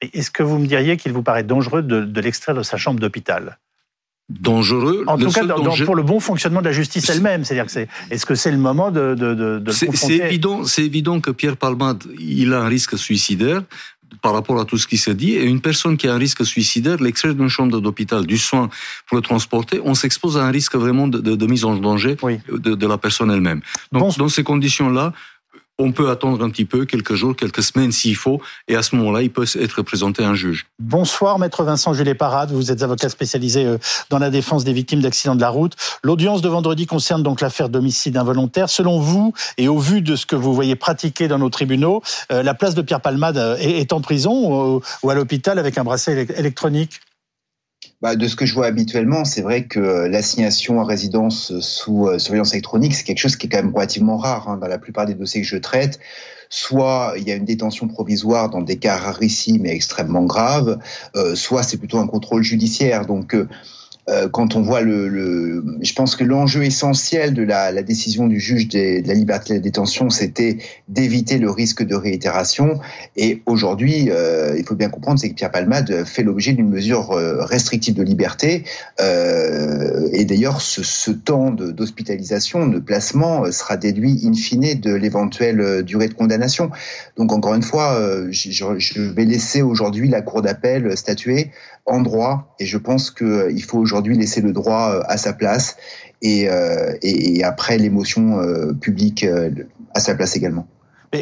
Est-ce 0.00 0.30
que 0.30 0.42
vous 0.42 0.58
me 0.58 0.66
diriez 0.66 0.96
qu'il 0.96 1.12
vous 1.12 1.22
paraît 1.22 1.44
dangereux 1.44 1.82
de, 1.82 2.02
de 2.02 2.20
l'extraire 2.20 2.54
de 2.54 2.62
sa 2.62 2.76
chambre 2.76 3.00
d'hôpital? 3.00 3.58
Dangereux. 4.28 5.04
En 5.06 5.18
tout 5.18 5.30
cas, 5.30 5.44
pour 5.84 5.96
le 5.96 6.02
bon 6.02 6.20
fonctionnement 6.20 6.60
de 6.60 6.66
la 6.66 6.72
justice 6.72 7.08
elle-même, 7.10 7.44
c'est-à-dire 7.44 7.66
que 7.66 7.72
c'est. 7.72 7.88
Est-ce 8.10 8.26
que 8.26 8.34
c'est 8.34 8.50
le 8.50 8.58
moment 8.58 8.90
de, 8.90 9.14
de, 9.14 9.34
de, 9.34 9.58
de 9.58 9.70
C'est 9.70 10.16
évident, 10.16 10.64
c'est 10.64 10.84
évident 10.84 11.20
que 11.20 11.30
Pierre 11.30 11.56
Palmade, 11.56 12.04
il 12.18 12.52
a 12.52 12.62
un 12.62 12.68
risque 12.68 12.96
suicidaire 12.96 13.62
par 14.22 14.32
rapport 14.32 14.58
à 14.60 14.64
tout 14.64 14.78
ce 14.78 14.86
qui 14.86 14.96
se 14.96 15.10
dit. 15.10 15.32
Et 15.32 15.44
une 15.44 15.60
personne 15.60 15.96
qui 15.96 16.08
a 16.08 16.14
un 16.14 16.18
risque 16.18 16.44
suicidaire, 16.46 16.96
l'extrait 17.02 17.34
d'une 17.34 17.48
chambre 17.48 17.80
d'hôpital, 17.80 18.24
du 18.26 18.38
soin 18.38 18.70
pour 19.06 19.16
le 19.16 19.22
transporter, 19.22 19.80
on 19.84 19.94
s'expose 19.94 20.38
à 20.38 20.44
un 20.46 20.50
risque 20.50 20.76
vraiment 20.76 21.08
de, 21.08 21.18
de, 21.18 21.46
mise 21.46 21.64
en 21.64 21.76
danger 21.76 22.16
de, 22.22 22.74
de, 22.74 22.86
la 22.86 22.96
personne 22.98 23.30
elle-même. 23.30 23.60
Donc, 23.92 24.16
dans 24.16 24.28
ces 24.28 24.42
conditions-là, 24.42 25.12
on 25.78 25.92
peut 25.92 26.10
attendre 26.10 26.44
un 26.44 26.50
petit 26.50 26.64
peu, 26.64 26.84
quelques 26.84 27.14
jours, 27.14 27.34
quelques 27.34 27.62
semaines 27.62 27.90
s'il 27.90 28.16
faut, 28.16 28.40
et 28.68 28.76
à 28.76 28.82
ce 28.82 28.94
moment-là, 28.96 29.22
il 29.22 29.30
peut 29.30 29.44
être 29.60 29.82
présenté 29.82 30.22
à 30.22 30.28
un 30.28 30.34
juge. 30.34 30.66
Bonsoir, 30.78 31.38
maître 31.38 31.64
Vincent 31.64 31.92
Jules 31.94 32.14
Parade. 32.16 32.52
Vous 32.52 32.70
êtes 32.70 32.82
avocat 32.82 33.08
spécialisé 33.08 33.64
euh, 33.64 33.78
dans 34.10 34.18
la 34.18 34.30
défense 34.30 34.64
des 34.64 34.72
victimes 34.72 35.00
d'accidents 35.00 35.34
de 35.34 35.40
la 35.40 35.48
route. 35.48 35.74
L'audience 36.02 36.42
de 36.42 36.48
vendredi 36.48 36.86
concerne 36.86 37.22
donc 37.22 37.40
l'affaire 37.40 37.68
d'homicide 37.68 38.16
involontaire. 38.16 38.68
Selon 38.68 39.00
vous, 39.00 39.32
et 39.58 39.68
au 39.68 39.78
vu 39.78 40.00
de 40.00 40.14
ce 40.16 40.26
que 40.26 40.36
vous 40.36 40.54
voyez 40.54 40.76
pratiquer 40.76 41.26
dans 41.26 41.38
nos 41.38 41.50
tribunaux, 41.50 42.02
euh, 42.30 42.42
la 42.42 42.54
place 42.54 42.74
de 42.74 42.82
Pierre 42.82 43.00
Palmade 43.00 43.38
euh, 43.38 43.56
est 43.56 43.92
en 43.92 44.00
prison 44.00 44.80
ou 45.02 45.10
à 45.10 45.14
l'hôpital 45.14 45.58
avec 45.58 45.78
un 45.78 45.84
bracelet 45.84 46.26
électronique? 46.36 47.00
Bah, 48.04 48.16
de 48.16 48.28
ce 48.28 48.36
que 48.36 48.44
je 48.44 48.52
vois 48.52 48.66
habituellement, 48.66 49.24
c'est 49.24 49.40
vrai 49.40 49.64
que 49.64 49.80
l'assignation 49.80 50.78
à 50.78 50.84
résidence 50.84 51.58
sous 51.60 52.06
euh, 52.06 52.18
surveillance 52.18 52.52
électronique, 52.52 52.94
c'est 52.94 53.02
quelque 53.02 53.18
chose 53.18 53.36
qui 53.36 53.46
est 53.46 53.48
quand 53.48 53.62
même 53.62 53.74
relativement 53.74 54.18
rare 54.18 54.46
hein, 54.46 54.58
dans 54.58 54.66
la 54.66 54.76
plupart 54.76 55.06
des 55.06 55.14
dossiers 55.14 55.40
que 55.40 55.46
je 55.46 55.56
traite. 55.56 55.98
Soit 56.50 57.14
il 57.16 57.26
y 57.26 57.32
a 57.32 57.34
une 57.34 57.46
détention 57.46 57.88
provisoire 57.88 58.50
dans 58.50 58.60
des 58.60 58.76
cas 58.76 58.98
rarissimes 58.98 59.62
mais 59.62 59.70
extrêmement 59.70 60.24
graves, 60.24 60.78
euh, 61.16 61.34
soit 61.34 61.62
c'est 61.62 61.78
plutôt 61.78 61.96
un 61.96 62.06
contrôle 62.06 62.42
judiciaire. 62.42 63.06
Donc 63.06 63.34
euh, 64.08 64.28
quand 64.28 64.54
on 64.54 64.62
voit 64.62 64.82
le, 64.82 65.64
je 65.80 65.92
pense 65.94 66.14
que 66.14 66.24
l'enjeu 66.24 66.64
essentiel 66.64 67.32
de 67.32 67.42
la, 67.42 67.72
décision 67.82 68.26
du 68.26 68.38
juge 68.38 68.68
de, 68.68 69.06
la 69.06 69.14
liberté 69.14 69.54
de 69.54 69.58
détention, 69.58 70.10
c'était 70.10 70.58
d'éviter 70.88 71.38
le 71.38 71.50
risque 71.50 71.82
de 71.82 71.94
réitération. 71.94 72.80
Et 73.16 73.42
aujourd'hui, 73.46 74.10
euh, 74.10 74.56
il 74.58 74.64
faut 74.64 74.74
bien 74.74 74.90
comprendre, 74.90 75.18
c'est 75.18 75.30
que 75.30 75.34
Pierre 75.34 75.50
Palmade 75.50 76.04
fait 76.04 76.22
l'objet 76.22 76.52
d'une 76.52 76.68
mesure 76.68 77.12
euh, 77.12 77.44
restrictive 77.44 77.94
de 77.94 78.02
liberté. 78.02 78.64
Et 78.98 80.24
d'ailleurs, 80.24 80.60
ce, 80.60 81.10
temps 81.10 81.50
d'hospitalisation, 81.50 82.66
de, 82.66 82.78
placement, 82.78 83.50
sera 83.50 83.76
déduit 83.76 84.20
in 84.24 84.34
fine 84.34 84.80
de 84.80 84.92
l'éventuelle 84.92 85.82
durée 85.82 86.08
de 86.08 86.14
condamnation. 86.14 86.70
Donc 87.16 87.32
encore 87.32 87.54
une 87.54 87.62
fois, 87.62 88.00
je, 88.30 88.50
je 88.78 89.00
vais 89.00 89.24
laisser 89.24 89.62
aujourd'hui 89.62 90.08
la 90.08 90.22
Cour 90.22 90.42
d'appel 90.42 90.96
statuer 90.96 91.50
en 91.86 92.00
droit. 92.00 92.54
Et 92.58 92.66
je 92.66 92.78
pense 92.78 93.10
qu'il 93.10 93.62
faut 93.62 93.78
aujourd'hui 93.78 93.93
laisser 94.02 94.40
le 94.40 94.52
droit 94.52 94.90
euh, 94.90 95.02
à 95.06 95.16
sa 95.16 95.32
place 95.32 95.76
et, 96.22 96.48
euh, 96.48 96.92
et 97.02 97.44
après 97.44 97.78
l'émotion 97.78 98.38
publique 98.80 99.26
à 99.94 100.00
sa 100.00 100.14
place 100.14 100.36
également. 100.36 100.66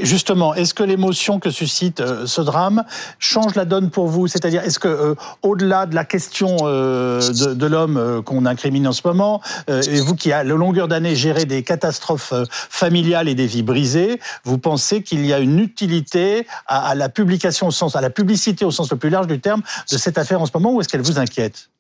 Justement, 0.03 0.55
est-ce 0.55 0.73
que 0.73 0.83
l'émotion 0.83 1.39
que 1.39 1.51
suscite 1.51 2.01
euh, 2.01 2.27
ce 2.27 2.41
drame 2.41 2.85
change 3.19 3.55
la 3.55 3.65
donne 3.65 3.91
pour 3.91 4.09
vous? 4.09 4.27
C'est-à-dire, 4.27 4.63
est-ce 4.63 4.79
que 4.79 4.89
euh, 4.89 5.15
au-delà 5.43 5.87
de 5.87 5.95
la 5.95 6.05
question 6.05 6.57
euh, 6.63 7.21
de, 7.21 7.67
l'homme 7.67 8.23
qu'on 8.25 8.47
incrimine 8.47 8.87
en 8.89 8.93
ce 8.93 9.03
moment, 9.05 9.41
et 9.69 10.01
vous 10.01 10.15
qui 10.15 10.33
à 10.33 10.45
longueur 10.45 10.89
d'année 10.89 11.15
géré 11.15 11.45
des 11.45 11.63
catastrophes 11.63 12.35
familiales 12.51 13.29
et 13.29 13.35
des 13.35 13.47
vies 13.47 13.63
brisées, 13.63 14.21
vous 14.45 14.59
pensez 14.59 15.03
qu'il 15.03 15.25
y 15.25 15.33
a 15.33 15.39
une 15.39 15.59
utilité 15.59 16.47
à 16.67 16.95
la 16.95 17.09
publication 17.09 17.69
au 17.69 17.71
sens, 17.71 17.97
à 17.97 18.01
la 18.01 18.11
publicité 18.11 18.65
au 18.65 18.71
sens 18.71 18.91
le 18.91 18.99
plus 18.99 19.11
large 19.11 19.27
du 19.27 19.41
terme 19.41 19.63
de 19.91 19.97
cette 19.97 20.19
affaire 20.19 20.41
en 20.41 20.47
ce 20.47 20.53
moment, 20.55 20.75
ou 20.75 20.81
est-ce 20.81 20.89
qu'elle 20.89 21.03
vous 21.03 21.19
inquiète? 21.19 21.71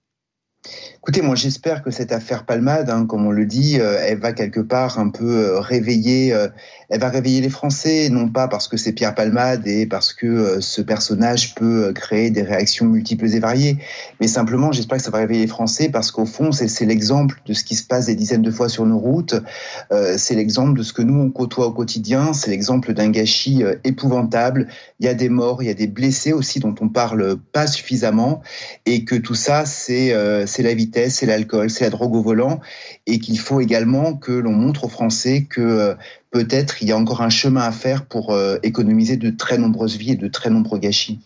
Écoutez, 0.97 1.23
moi 1.23 1.35
j'espère 1.35 1.83
que 1.83 1.91
cette 1.91 2.13
affaire 2.13 2.47
Palmade, 2.47 2.89
hein, 2.89 3.07
comme 3.07 3.27
on 3.27 3.33
le 3.33 3.47
dit, 3.47 3.81
euh, 3.81 3.99
elle 4.01 4.19
va 4.19 4.33
quelque 4.33 4.61
part 4.61 5.01
un 5.01 5.11
peu 5.11 5.25
euh, 5.25 5.61
réveiller, 5.61 6.33
euh, 6.33 6.49
elle 6.93 7.01
va 7.01 7.09
réveiller 7.09 7.41
les 7.41 7.49
Français, 7.49 8.11
non 8.11 8.29
pas 8.29 8.49
parce 8.49 8.69
que 8.69 8.77
c'est 8.77 8.93
Pierre 8.93 9.15
Palmade 9.15 9.67
et 9.67 9.87
parce 9.87 10.13
que 10.13 10.61
ce 10.61 10.83
personnage 10.83 11.55
peut 11.55 11.91
créer 11.95 12.31
des 12.31 12.43
réactions 12.43 12.85
multiples 12.85 13.35
et 13.35 13.41
variées, 13.41 13.79
mais 14.21 14.29
simplement 14.29 14.73
j'espère 14.73 14.99
que 14.99 15.05
ça 15.05 15.11
va 15.11 15.19
réveiller 15.19 15.41
les 15.41 15.47
Français 15.47 15.89
parce 15.89 16.11
qu'au 16.11 16.27
fond 16.27 16.53
c'est 16.53 16.85
l'exemple 16.85 17.41
de 17.47 17.55
ce 17.55 17.65
qui 17.65 17.77
se 17.77 17.85
passe 17.85 18.07
des 18.07 18.15
dizaines 18.15 18.43
de 18.43 18.51
fois 18.51 18.69
sur 18.69 18.85
nos 18.85 18.99
routes, 18.99 19.35
c'est 20.19 20.35
l'exemple 20.35 20.79
de 20.79 20.83
ce 20.83 20.93
que 20.93 21.01
nous 21.01 21.19
on 21.19 21.31
côtoie 21.31 21.67
au 21.69 21.73
quotidien, 21.73 22.35
c'est 22.35 22.51
l'exemple 22.51 22.93
d'un 22.93 23.09
gâchis 23.09 23.63
épouvantable. 23.85 24.69
Il 25.01 25.07
y 25.07 25.09
a 25.09 25.15
des 25.15 25.31
morts, 25.31 25.63
il 25.63 25.69
y 25.69 25.71
a 25.71 25.75
des 25.75 25.87
blessés 25.87 26.35
aussi 26.35 26.61
dont 26.61 26.75
on 26.81 26.91
parle 26.91 27.39
pas 27.53 27.67
suffisamment, 27.67 28.43
et 28.85 29.05
que 29.05 29.15
tout 29.15 29.35
ça 29.35 29.65
c'est 29.65 30.13
la 30.13 30.75
vitesse 30.75 31.15
c'est 31.15 31.27
l'alcool, 31.27 31.71
c'est 31.71 31.85
la 31.85 31.91
drogue 31.91 32.15
au 32.15 32.23
volant, 32.23 32.61
et 33.07 33.19
qu'il 33.19 33.39
faut 33.39 33.61
également 33.61 34.15
que 34.15 34.33
l'on 34.33 34.53
montre 34.53 34.85
aux 34.85 34.89
Français 34.89 35.47
que 35.49 35.63
euh, 35.63 35.95
peut-être 36.33 36.83
il 36.83 36.89
y 36.89 36.93
a 36.93 36.97
encore 36.97 37.21
un 37.21 37.31
chemin 37.31 37.61
à 37.61 37.71
faire 37.71 38.05
pour 38.05 38.33
euh, 38.33 38.57
économiser 38.65 39.17
de 39.17 39.31
très 39.31 39.59
nombreuses 39.59 39.97
vies 39.97 40.13
et 40.13 40.17
de 40.17 40.27
très 40.27 40.51
nombreux 40.51 40.79
gâchis. 40.79 41.21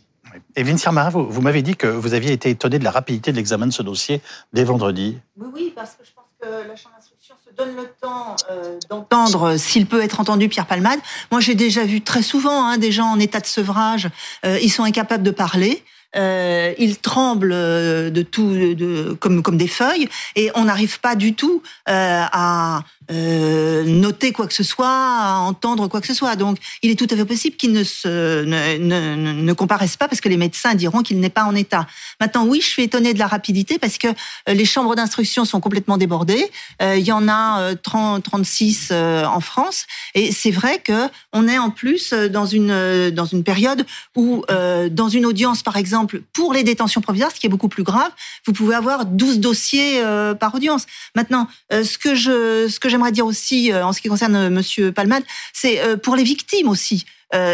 Et 0.55 0.63
Vincent 0.63 0.93
vous, 1.11 1.41
m'avez 1.41 1.63
dit 1.63 1.77
que 1.77 1.87
vous 1.87 2.13
aviez 2.13 2.33
été 2.33 2.51
étonné 2.51 2.79
de 2.79 2.85
la 2.85 2.91
rapidité 2.91 3.31
de 3.31 3.37
l'examen 3.37 3.67
de 3.67 3.73
ce 3.73 3.83
dossier 3.83 4.21
dès 4.53 4.65
vendredi. 4.65 5.17
Oui, 5.39 5.47
oui, 5.55 5.73
parce 5.75 5.93
que 5.93 6.05
je 6.05 6.11
pense 6.15 6.27
que 6.41 6.69
la 6.69 6.77
Chambre 6.77 6.95
d'instruction 6.97 7.35
se 7.43 7.55
donne 7.55 7.75
le 7.77 7.89
temps 8.01 8.37
euh, 8.51 8.79
d'entendre 8.91 9.57
s'il 9.57 9.87
peut 9.87 10.03
être 10.03 10.21
entendu 10.21 10.49
Pierre 10.49 10.67
Palmade. 10.67 10.99
Moi, 11.31 11.41
j'ai 11.41 11.55
déjà 11.55 11.85
vu 11.85 12.03
très 12.03 12.23
souvent 12.23 12.67
hein, 12.67 12.77
des 12.77 12.93
gens 12.93 13.07
en 13.07 13.19
état 13.19 13.41
de 13.41 13.47
sevrage, 13.47 14.09
ils 14.45 14.71
sont 14.71 14.85
incapables 14.85 15.23
de 15.23 15.31
parler. 15.31 15.83
Euh, 16.17 16.75
ils 16.79 16.99
tremblent 16.99 17.51
de 17.51 18.23
tout, 18.23 18.53
de, 18.53 19.17
comme 19.21 19.43
comme 19.43 19.57
des 19.57 19.69
feuilles, 19.69 20.09
et 20.35 20.51
on 20.55 20.65
n'arrive 20.65 21.01
pas 21.01 21.15
du 21.15 21.35
tout 21.35 21.63
euh, 21.89 22.23
à 22.33 22.83
euh, 23.11 23.85
noter 23.85 24.33
quoi 24.33 24.47
que 24.47 24.55
ce 24.55 24.65
soit, 24.65 25.37
entendre 25.39 25.87
quoi 25.89 26.01
que 26.01 26.07
ce 26.07 26.15
soit. 26.15 26.35
Donc, 26.35 26.59
il 26.83 26.91
est 26.91 26.97
tout 26.97 27.07
à 27.11 27.17
fait 27.17 27.25
possible 27.25 27.57
qu'il 27.57 27.73
ne 27.73 27.85
se 27.85 28.45
ne, 28.45 29.53
pas 29.53 30.09
parce 30.09 30.21
que 30.21 30.29
les 30.29 30.37
médecins 30.37 30.75
diront 30.75 31.03
qu'il 31.03 31.21
n'est 31.21 31.31
pas 31.31 31.45
en 31.45 31.55
état. 31.55 31.87
Maintenant, 32.21 32.47
oui, 32.47 32.61
je 32.61 32.67
suis 32.67 32.83
étonnée 32.83 33.15
de 33.15 33.19
la 33.19 33.27
rapidité 33.27 33.79
parce 33.79 33.99
que 33.99 34.09
euh, 34.09 34.55
les 34.55 34.65
chambres 34.65 34.95
d'instruction 34.97 35.45
sont 35.45 35.61
complètement 35.61 35.99
débordées. 35.99 36.51
Euh, 36.83 36.97
il 36.97 37.05
y 37.05 37.13
en 37.13 37.29
a 37.29 37.75
30, 37.77 38.23
36 38.23 38.93
en 38.93 39.41
France, 39.41 39.87
et 40.15 40.33
c'est 40.33 40.51
vrai 40.51 40.81
que 40.81 41.09
on 41.33 41.47
est 41.47 41.59
en 41.59 41.71
plus 41.71 42.13
dans 42.13 42.47
une 42.47 43.11
dans 43.11 43.25
une 43.25 43.45
période 43.45 43.87
où 44.17 44.45
dans 44.91 45.09
une 45.09 45.27
audience, 45.27 45.63
par 45.63 45.77
exemple, 45.77 46.23
pour 46.33 46.53
les 46.53 46.65
détentions 46.65 47.01
provisoires, 47.01 47.31
ce 47.33 47.41
qui 47.41 47.47
est 47.47 47.51
beaucoup 47.51 47.69
plus 47.69 47.83
grave, 47.83 48.11
vous 48.47 48.53
pouvez 48.53 48.75
avoir 48.75 49.05
12 49.05 49.41
dossiers 49.41 50.03
par 50.41 50.55
audience. 50.55 50.87
Maintenant, 51.15 51.49
ce 51.71 51.99
que 51.99 52.15
je 52.15 52.69
ce 52.69 52.81
que 52.81 52.89
j'aimerais 52.97 53.13
dire 53.13 53.27
aussi 53.27 53.73
euh, 53.73 53.85
en 53.85 53.93
ce 53.93 54.01
qui 54.01 54.09
concerne 54.09 54.35
euh, 54.37 54.49
Monsieur 54.49 54.91
Palmade, 54.91 55.23
c'est 55.53 55.81
euh, 55.83 55.99
pour 55.99 56.17
les 56.17 56.25
victimes 56.25 56.69
aussi. 56.69 57.05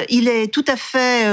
il 0.08 0.28
est 0.28 0.46
tout 0.52 0.64
à 0.68 0.76
fait 0.76 1.24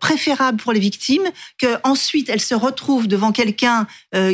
préférable 0.00 0.58
pour 0.60 0.72
les 0.72 0.80
victimes 0.80 1.24
que 1.58 1.76
ensuite 1.84 2.28
elles 2.28 2.40
se 2.40 2.54
retrouvent 2.54 3.06
devant 3.06 3.32
quelqu'un 3.32 3.86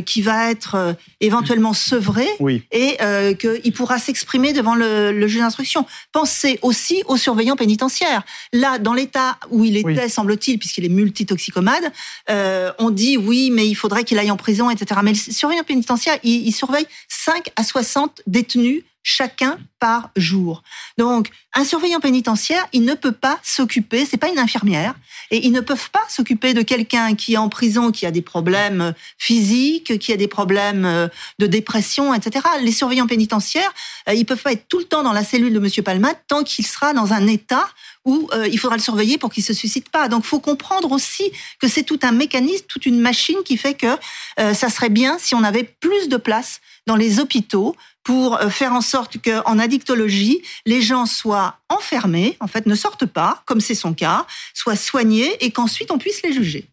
qui 0.07 0.23
va 0.23 0.51
être 0.51 0.97
éventuellement 1.21 1.73
sevré 1.73 2.27
et 2.73 2.97
qu'il 3.37 3.73
pourra 3.73 3.99
s'exprimer 3.99 4.53
devant 4.53 4.75
le, 4.75 5.27
juge 5.27 5.41
d'instruction. 5.41 5.87
Pensez 6.13 6.59
aussi 6.63 7.03
aux 7.07 7.17
surveillants 7.17 7.57
pénitentiaires. 7.57 8.23
Là, 8.53 8.79
dans 8.79 8.95
l'état 8.95 9.39
où 9.51 9.65
il 9.65 9.77
était, 9.77 10.09
semble-t-il, 10.09 10.59
puisqu'il 10.59 10.85
est 10.85 10.89
multitoxicomade, 10.89 11.93
on 12.29 12.91
dit 12.91 13.17
oui, 13.17 13.51
mais 13.51 13.67
il 13.67 13.75
faudrait 13.75 14.05
qu'il 14.05 14.19
aille 14.19 14.31
en 14.31 14.37
prison, 14.37 14.71
etc. 14.71 15.01
Mais 15.03 15.13
le 15.13 15.17
surveillant 15.17 15.65
pénitentiaire, 15.65 16.19
il, 16.23 16.47
il 16.47 16.53
surveille 16.53 16.87
5 17.09 17.51
à 17.57 17.65
60 17.65 18.23
détenus 18.27 18.83
chacun 19.05 19.59
par 19.79 20.11
jour. 20.17 20.63
Donc, 20.99 21.29
un 21.55 21.65
surveillant 21.65 22.01
pénitentiaire, 22.01 22.67
il 22.73 22.85
ne 22.85 22.95
peut 22.95 23.13
pas 23.13 23.39
s'occuper, 23.43 24.07
c'est 24.07 24.17
pas 24.17 24.31
une 24.31 24.39
infirmière, 24.39 24.95
et 25.31 25.47
ils 25.47 25.53
ne 25.53 25.61
peuvent 25.61 25.91
pas 25.91 26.03
s'occuper 26.09 26.55
de 26.55 26.63
quelqu'un 26.63 27.15
qui 27.15 27.35
est 27.35 27.37
en 27.37 27.51
prison, 27.51 27.93
qui 27.93 28.07
a 28.07 28.11
des 28.11 28.23
problèmes 28.23 28.95
physiques, 29.19 29.99
qui 29.99 30.13
a 30.13 30.17
des 30.17 30.27
problèmes 30.27 30.87
euh, 30.87 31.09
de 31.39 31.47
dépression, 31.47 32.15
etc. 32.15 32.47
Les 32.63 32.73
surveillants 32.73 33.07
pénitentiaires, 33.07 33.73
euh, 34.09 34.15
ils 34.15 34.25
peuvent 34.25 34.43
pas 34.43 34.53
être 34.53 34.67
tout 34.69 34.79
le 34.79 34.85
temps 34.85 35.03
dans 35.03 35.13
la 35.13 35.23
cellule 35.23 35.53
de 35.53 35.61
Monsieur 35.61 35.83
Palmat 35.83 36.15
tant 36.27 36.43
qu'il 36.43 36.67
sera 36.67 36.95
dans 36.95 37.13
un 37.13 37.27
état 37.27 37.69
où 38.05 38.29
euh, 38.33 38.47
il 38.49 38.59
faudra 38.59 38.77
le 38.77 38.83
surveiller 38.83 39.19
pour 39.19 39.31
qu'il 39.31 39.43
se 39.43 39.53
suscite 39.53 39.89
pas. 39.89 40.09
Donc, 40.09 40.25
faut 40.25 40.41
comprendre 40.41 40.93
aussi 40.93 41.31
que 41.61 41.69
c'est 41.69 41.83
tout 41.83 42.01
un 42.03 42.13
mécanisme, 42.13 42.67
toute 42.69 42.87
une 42.87 43.01
machine 43.01 43.39
qui 43.45 43.57
fait 43.57 43.75
que 43.75 43.97
ça 44.37 44.69
serait 44.69 44.89
bien 44.89 45.17
si 45.19 45.35
on 45.35 45.43
avait 45.43 45.65
plus 45.65 46.09
de 46.09 46.17
place 46.17 46.61
dans 46.87 46.97
les 46.97 47.21
hôpitaux 47.21 47.77
pour 48.05 48.37
euh, 48.37 48.51
faire 48.51 48.73
en 48.73 48.83
sorte 48.83 49.19
qu'en 49.19 49.59
addictologie, 49.59 50.43
les 50.67 50.83
gens 50.83 51.07
soient 51.07 51.59
enfermés, 51.69 52.37
en 52.41 52.47
fait, 52.47 52.67
ne 52.67 52.75
sortent 52.75 53.07
pas, 53.07 53.43
comme 53.47 53.61
c'est 53.61 53.75
son 53.75 53.95
cas, 53.95 54.27
soient 54.53 54.77
soignés 54.77 55.45
et 55.45 55.51
qu'ensuite 55.51 55.91
on 55.91 55.99
puisse 55.99 56.23
les 56.23 56.33
juger. 56.33 56.69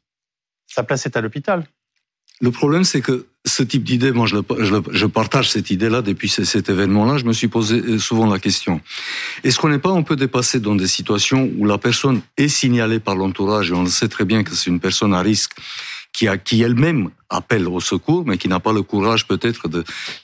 Sa 0.67 0.83
place 0.83 1.05
est 1.05 1.15
à 1.17 1.21
l'hôpital. 1.21 1.65
Le 2.41 2.51
problème, 2.51 2.83
c'est 2.83 3.01
que 3.01 3.27
ce 3.45 3.63
type 3.63 3.83
d'idée, 3.83 4.11
moi, 4.11 4.27
je, 4.27 4.37
je, 4.91 5.05
partage 5.05 5.49
cette 5.49 5.71
idée-là 5.71 6.01
depuis 6.01 6.29
cet 6.29 6.69
événement-là. 6.69 7.17
Je 7.17 7.25
me 7.25 7.33
suis 7.33 7.47
posé 7.47 7.79
euh, 7.79 7.97
souvent 7.97 8.27
la 8.27 8.39
question 8.39 8.81
est-ce 9.43 9.57
qu'on 9.57 9.69
n'est 9.69 9.79
pas 9.79 9.89
un 9.91 10.03
peu 10.03 10.15
dépassé 10.15 10.59
dans 10.59 10.75
des 10.75 10.87
situations 10.87 11.49
où 11.57 11.65
la 11.65 11.77
personne 11.77 12.21
est 12.37 12.47
signalée 12.47 12.99
par 12.99 13.15
l'entourage 13.15 13.71
et 13.71 13.73
on 13.73 13.83
le 13.83 13.89
sait 13.89 14.07
très 14.07 14.25
bien 14.25 14.43
que 14.43 14.53
c'est 14.53 14.69
une 14.69 14.79
personne 14.79 15.13
à 15.13 15.21
risque 15.21 15.53
qui, 16.13 16.27
qui 16.43 16.61
elle-même 16.61 17.09
appelle 17.29 17.67
au 17.67 17.79
secours, 17.79 18.23
mais 18.25 18.37
qui 18.37 18.47
n'a 18.47 18.59
pas 18.59 18.73
le 18.73 18.83
courage 18.83 19.27
peut-être 19.27 19.67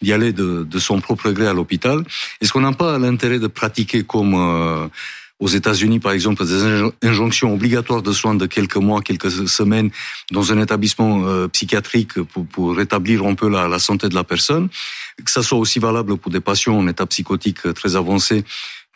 d'y 0.01 0.13
aller 0.13 0.33
de, 0.33 0.63
de, 0.69 0.79
son 0.79 0.99
propre 0.99 1.31
gré 1.31 1.47
à 1.47 1.53
l'hôpital? 1.53 2.03
Est-ce 2.41 2.51
qu'on 2.51 2.61
n'a 2.61 2.73
pas 2.73 2.99
l'intérêt 2.99 3.39
de 3.39 3.47
pratiquer 3.47 4.03
comme 4.03 4.33
euh, 4.35 4.87
aux 5.39 5.47
États-Unis, 5.47 5.99
par 5.99 6.13
exemple, 6.13 6.45
des 6.45 6.91
injonctions 7.03 7.53
obligatoires 7.53 8.01
de 8.01 8.11
soins 8.11 8.35
de 8.35 8.45
quelques 8.47 8.77
mois, 8.77 9.01
quelques 9.01 9.31
semaines 9.47 9.91
dans 10.31 10.51
un 10.51 10.59
établissement 10.61 11.27
euh, 11.27 11.47
psychiatrique 11.47 12.21
pour, 12.21 12.45
pour, 12.47 12.75
rétablir 12.75 13.25
un 13.25 13.35
peu 13.35 13.47
la, 13.47 13.67
la, 13.67 13.79
santé 13.79 14.09
de 14.09 14.15
la 14.15 14.23
personne, 14.23 14.69
que 15.23 15.29
ça 15.29 15.43
soit 15.43 15.59
aussi 15.59 15.79
valable 15.79 16.17
pour 16.17 16.31
des 16.31 16.39
patients 16.39 16.77
en 16.77 16.87
état 16.87 17.05
psychotique 17.05 17.73
très 17.73 17.95
avancé 17.95 18.43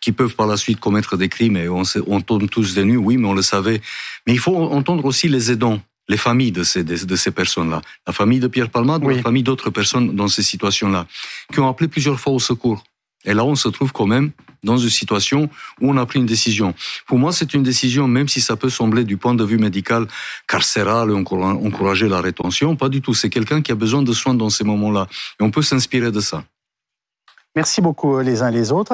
qui 0.01 0.11
peuvent 0.11 0.35
par 0.35 0.47
la 0.47 0.57
suite 0.57 0.79
commettre 0.79 1.15
des 1.15 1.29
crimes 1.29 1.57
et 1.57 1.69
on, 1.69 1.83
on 2.07 2.21
tombe 2.21 2.49
tous 2.49 2.73
des 2.73 2.83
nues, 2.83 2.97
oui, 2.97 3.17
mais 3.17 3.27
on 3.27 3.35
le 3.35 3.43
savait. 3.43 3.81
Mais 4.25 4.33
il 4.33 4.39
faut 4.39 4.55
entendre 4.55 5.05
aussi 5.05 5.29
les 5.29 5.51
aidants 5.51 5.79
les 6.09 6.17
familles 6.17 6.51
de 6.51 6.63
ces, 6.63 6.83
de, 6.83 7.15
ces 7.15 7.31
personnes-là. 7.31 7.81
La 8.05 8.11
famille 8.11 8.39
de 8.39 8.47
Pierre 8.47 8.69
Palmade 8.69 9.03
ou 9.03 9.09
la 9.09 9.21
famille 9.21 9.43
d'autres 9.43 9.69
personnes 9.69 10.13
dans 10.13 10.27
ces 10.27 10.43
situations-là, 10.43 11.07
qui 11.53 11.59
ont 11.61 11.69
appelé 11.69 11.87
plusieurs 11.87 12.19
fois 12.19 12.33
au 12.33 12.39
secours. 12.39 12.83
Et 13.25 13.33
là, 13.33 13.45
on 13.45 13.55
se 13.55 13.69
trouve 13.69 13.91
quand 13.91 14.07
même 14.07 14.31
dans 14.63 14.77
une 14.77 14.89
situation 14.89 15.49
où 15.79 15.89
on 15.89 15.97
a 15.97 16.05
pris 16.05 16.19
une 16.19 16.25
décision. 16.25 16.73
Pour 17.07 17.17
moi, 17.17 17.31
c'est 17.31 17.53
une 17.53 17.63
décision, 17.63 18.07
même 18.07 18.27
si 18.27 18.41
ça 18.41 18.55
peut 18.55 18.69
sembler 18.69 19.03
du 19.03 19.17
point 19.17 19.33
de 19.33 19.43
vue 19.43 19.57
médical 19.57 20.07
carcéral, 20.47 21.11
encourager 21.11 22.07
la 22.07 22.21
rétention, 22.21 22.75
pas 22.75 22.89
du 22.89 23.01
tout. 23.01 23.13
C'est 23.13 23.29
quelqu'un 23.29 23.61
qui 23.61 23.71
a 23.71 23.75
besoin 23.75 24.03
de 24.03 24.13
soins 24.13 24.33
dans 24.33 24.49
ces 24.49 24.63
moments-là. 24.63 25.07
Et 25.39 25.43
on 25.43 25.51
peut 25.51 25.63
s'inspirer 25.63 26.11
de 26.11 26.19
ça. 26.19 26.43
Merci 27.55 27.81
beaucoup 27.81 28.19
les 28.19 28.43
uns 28.43 28.51
les 28.51 28.71
autres. 28.71 28.89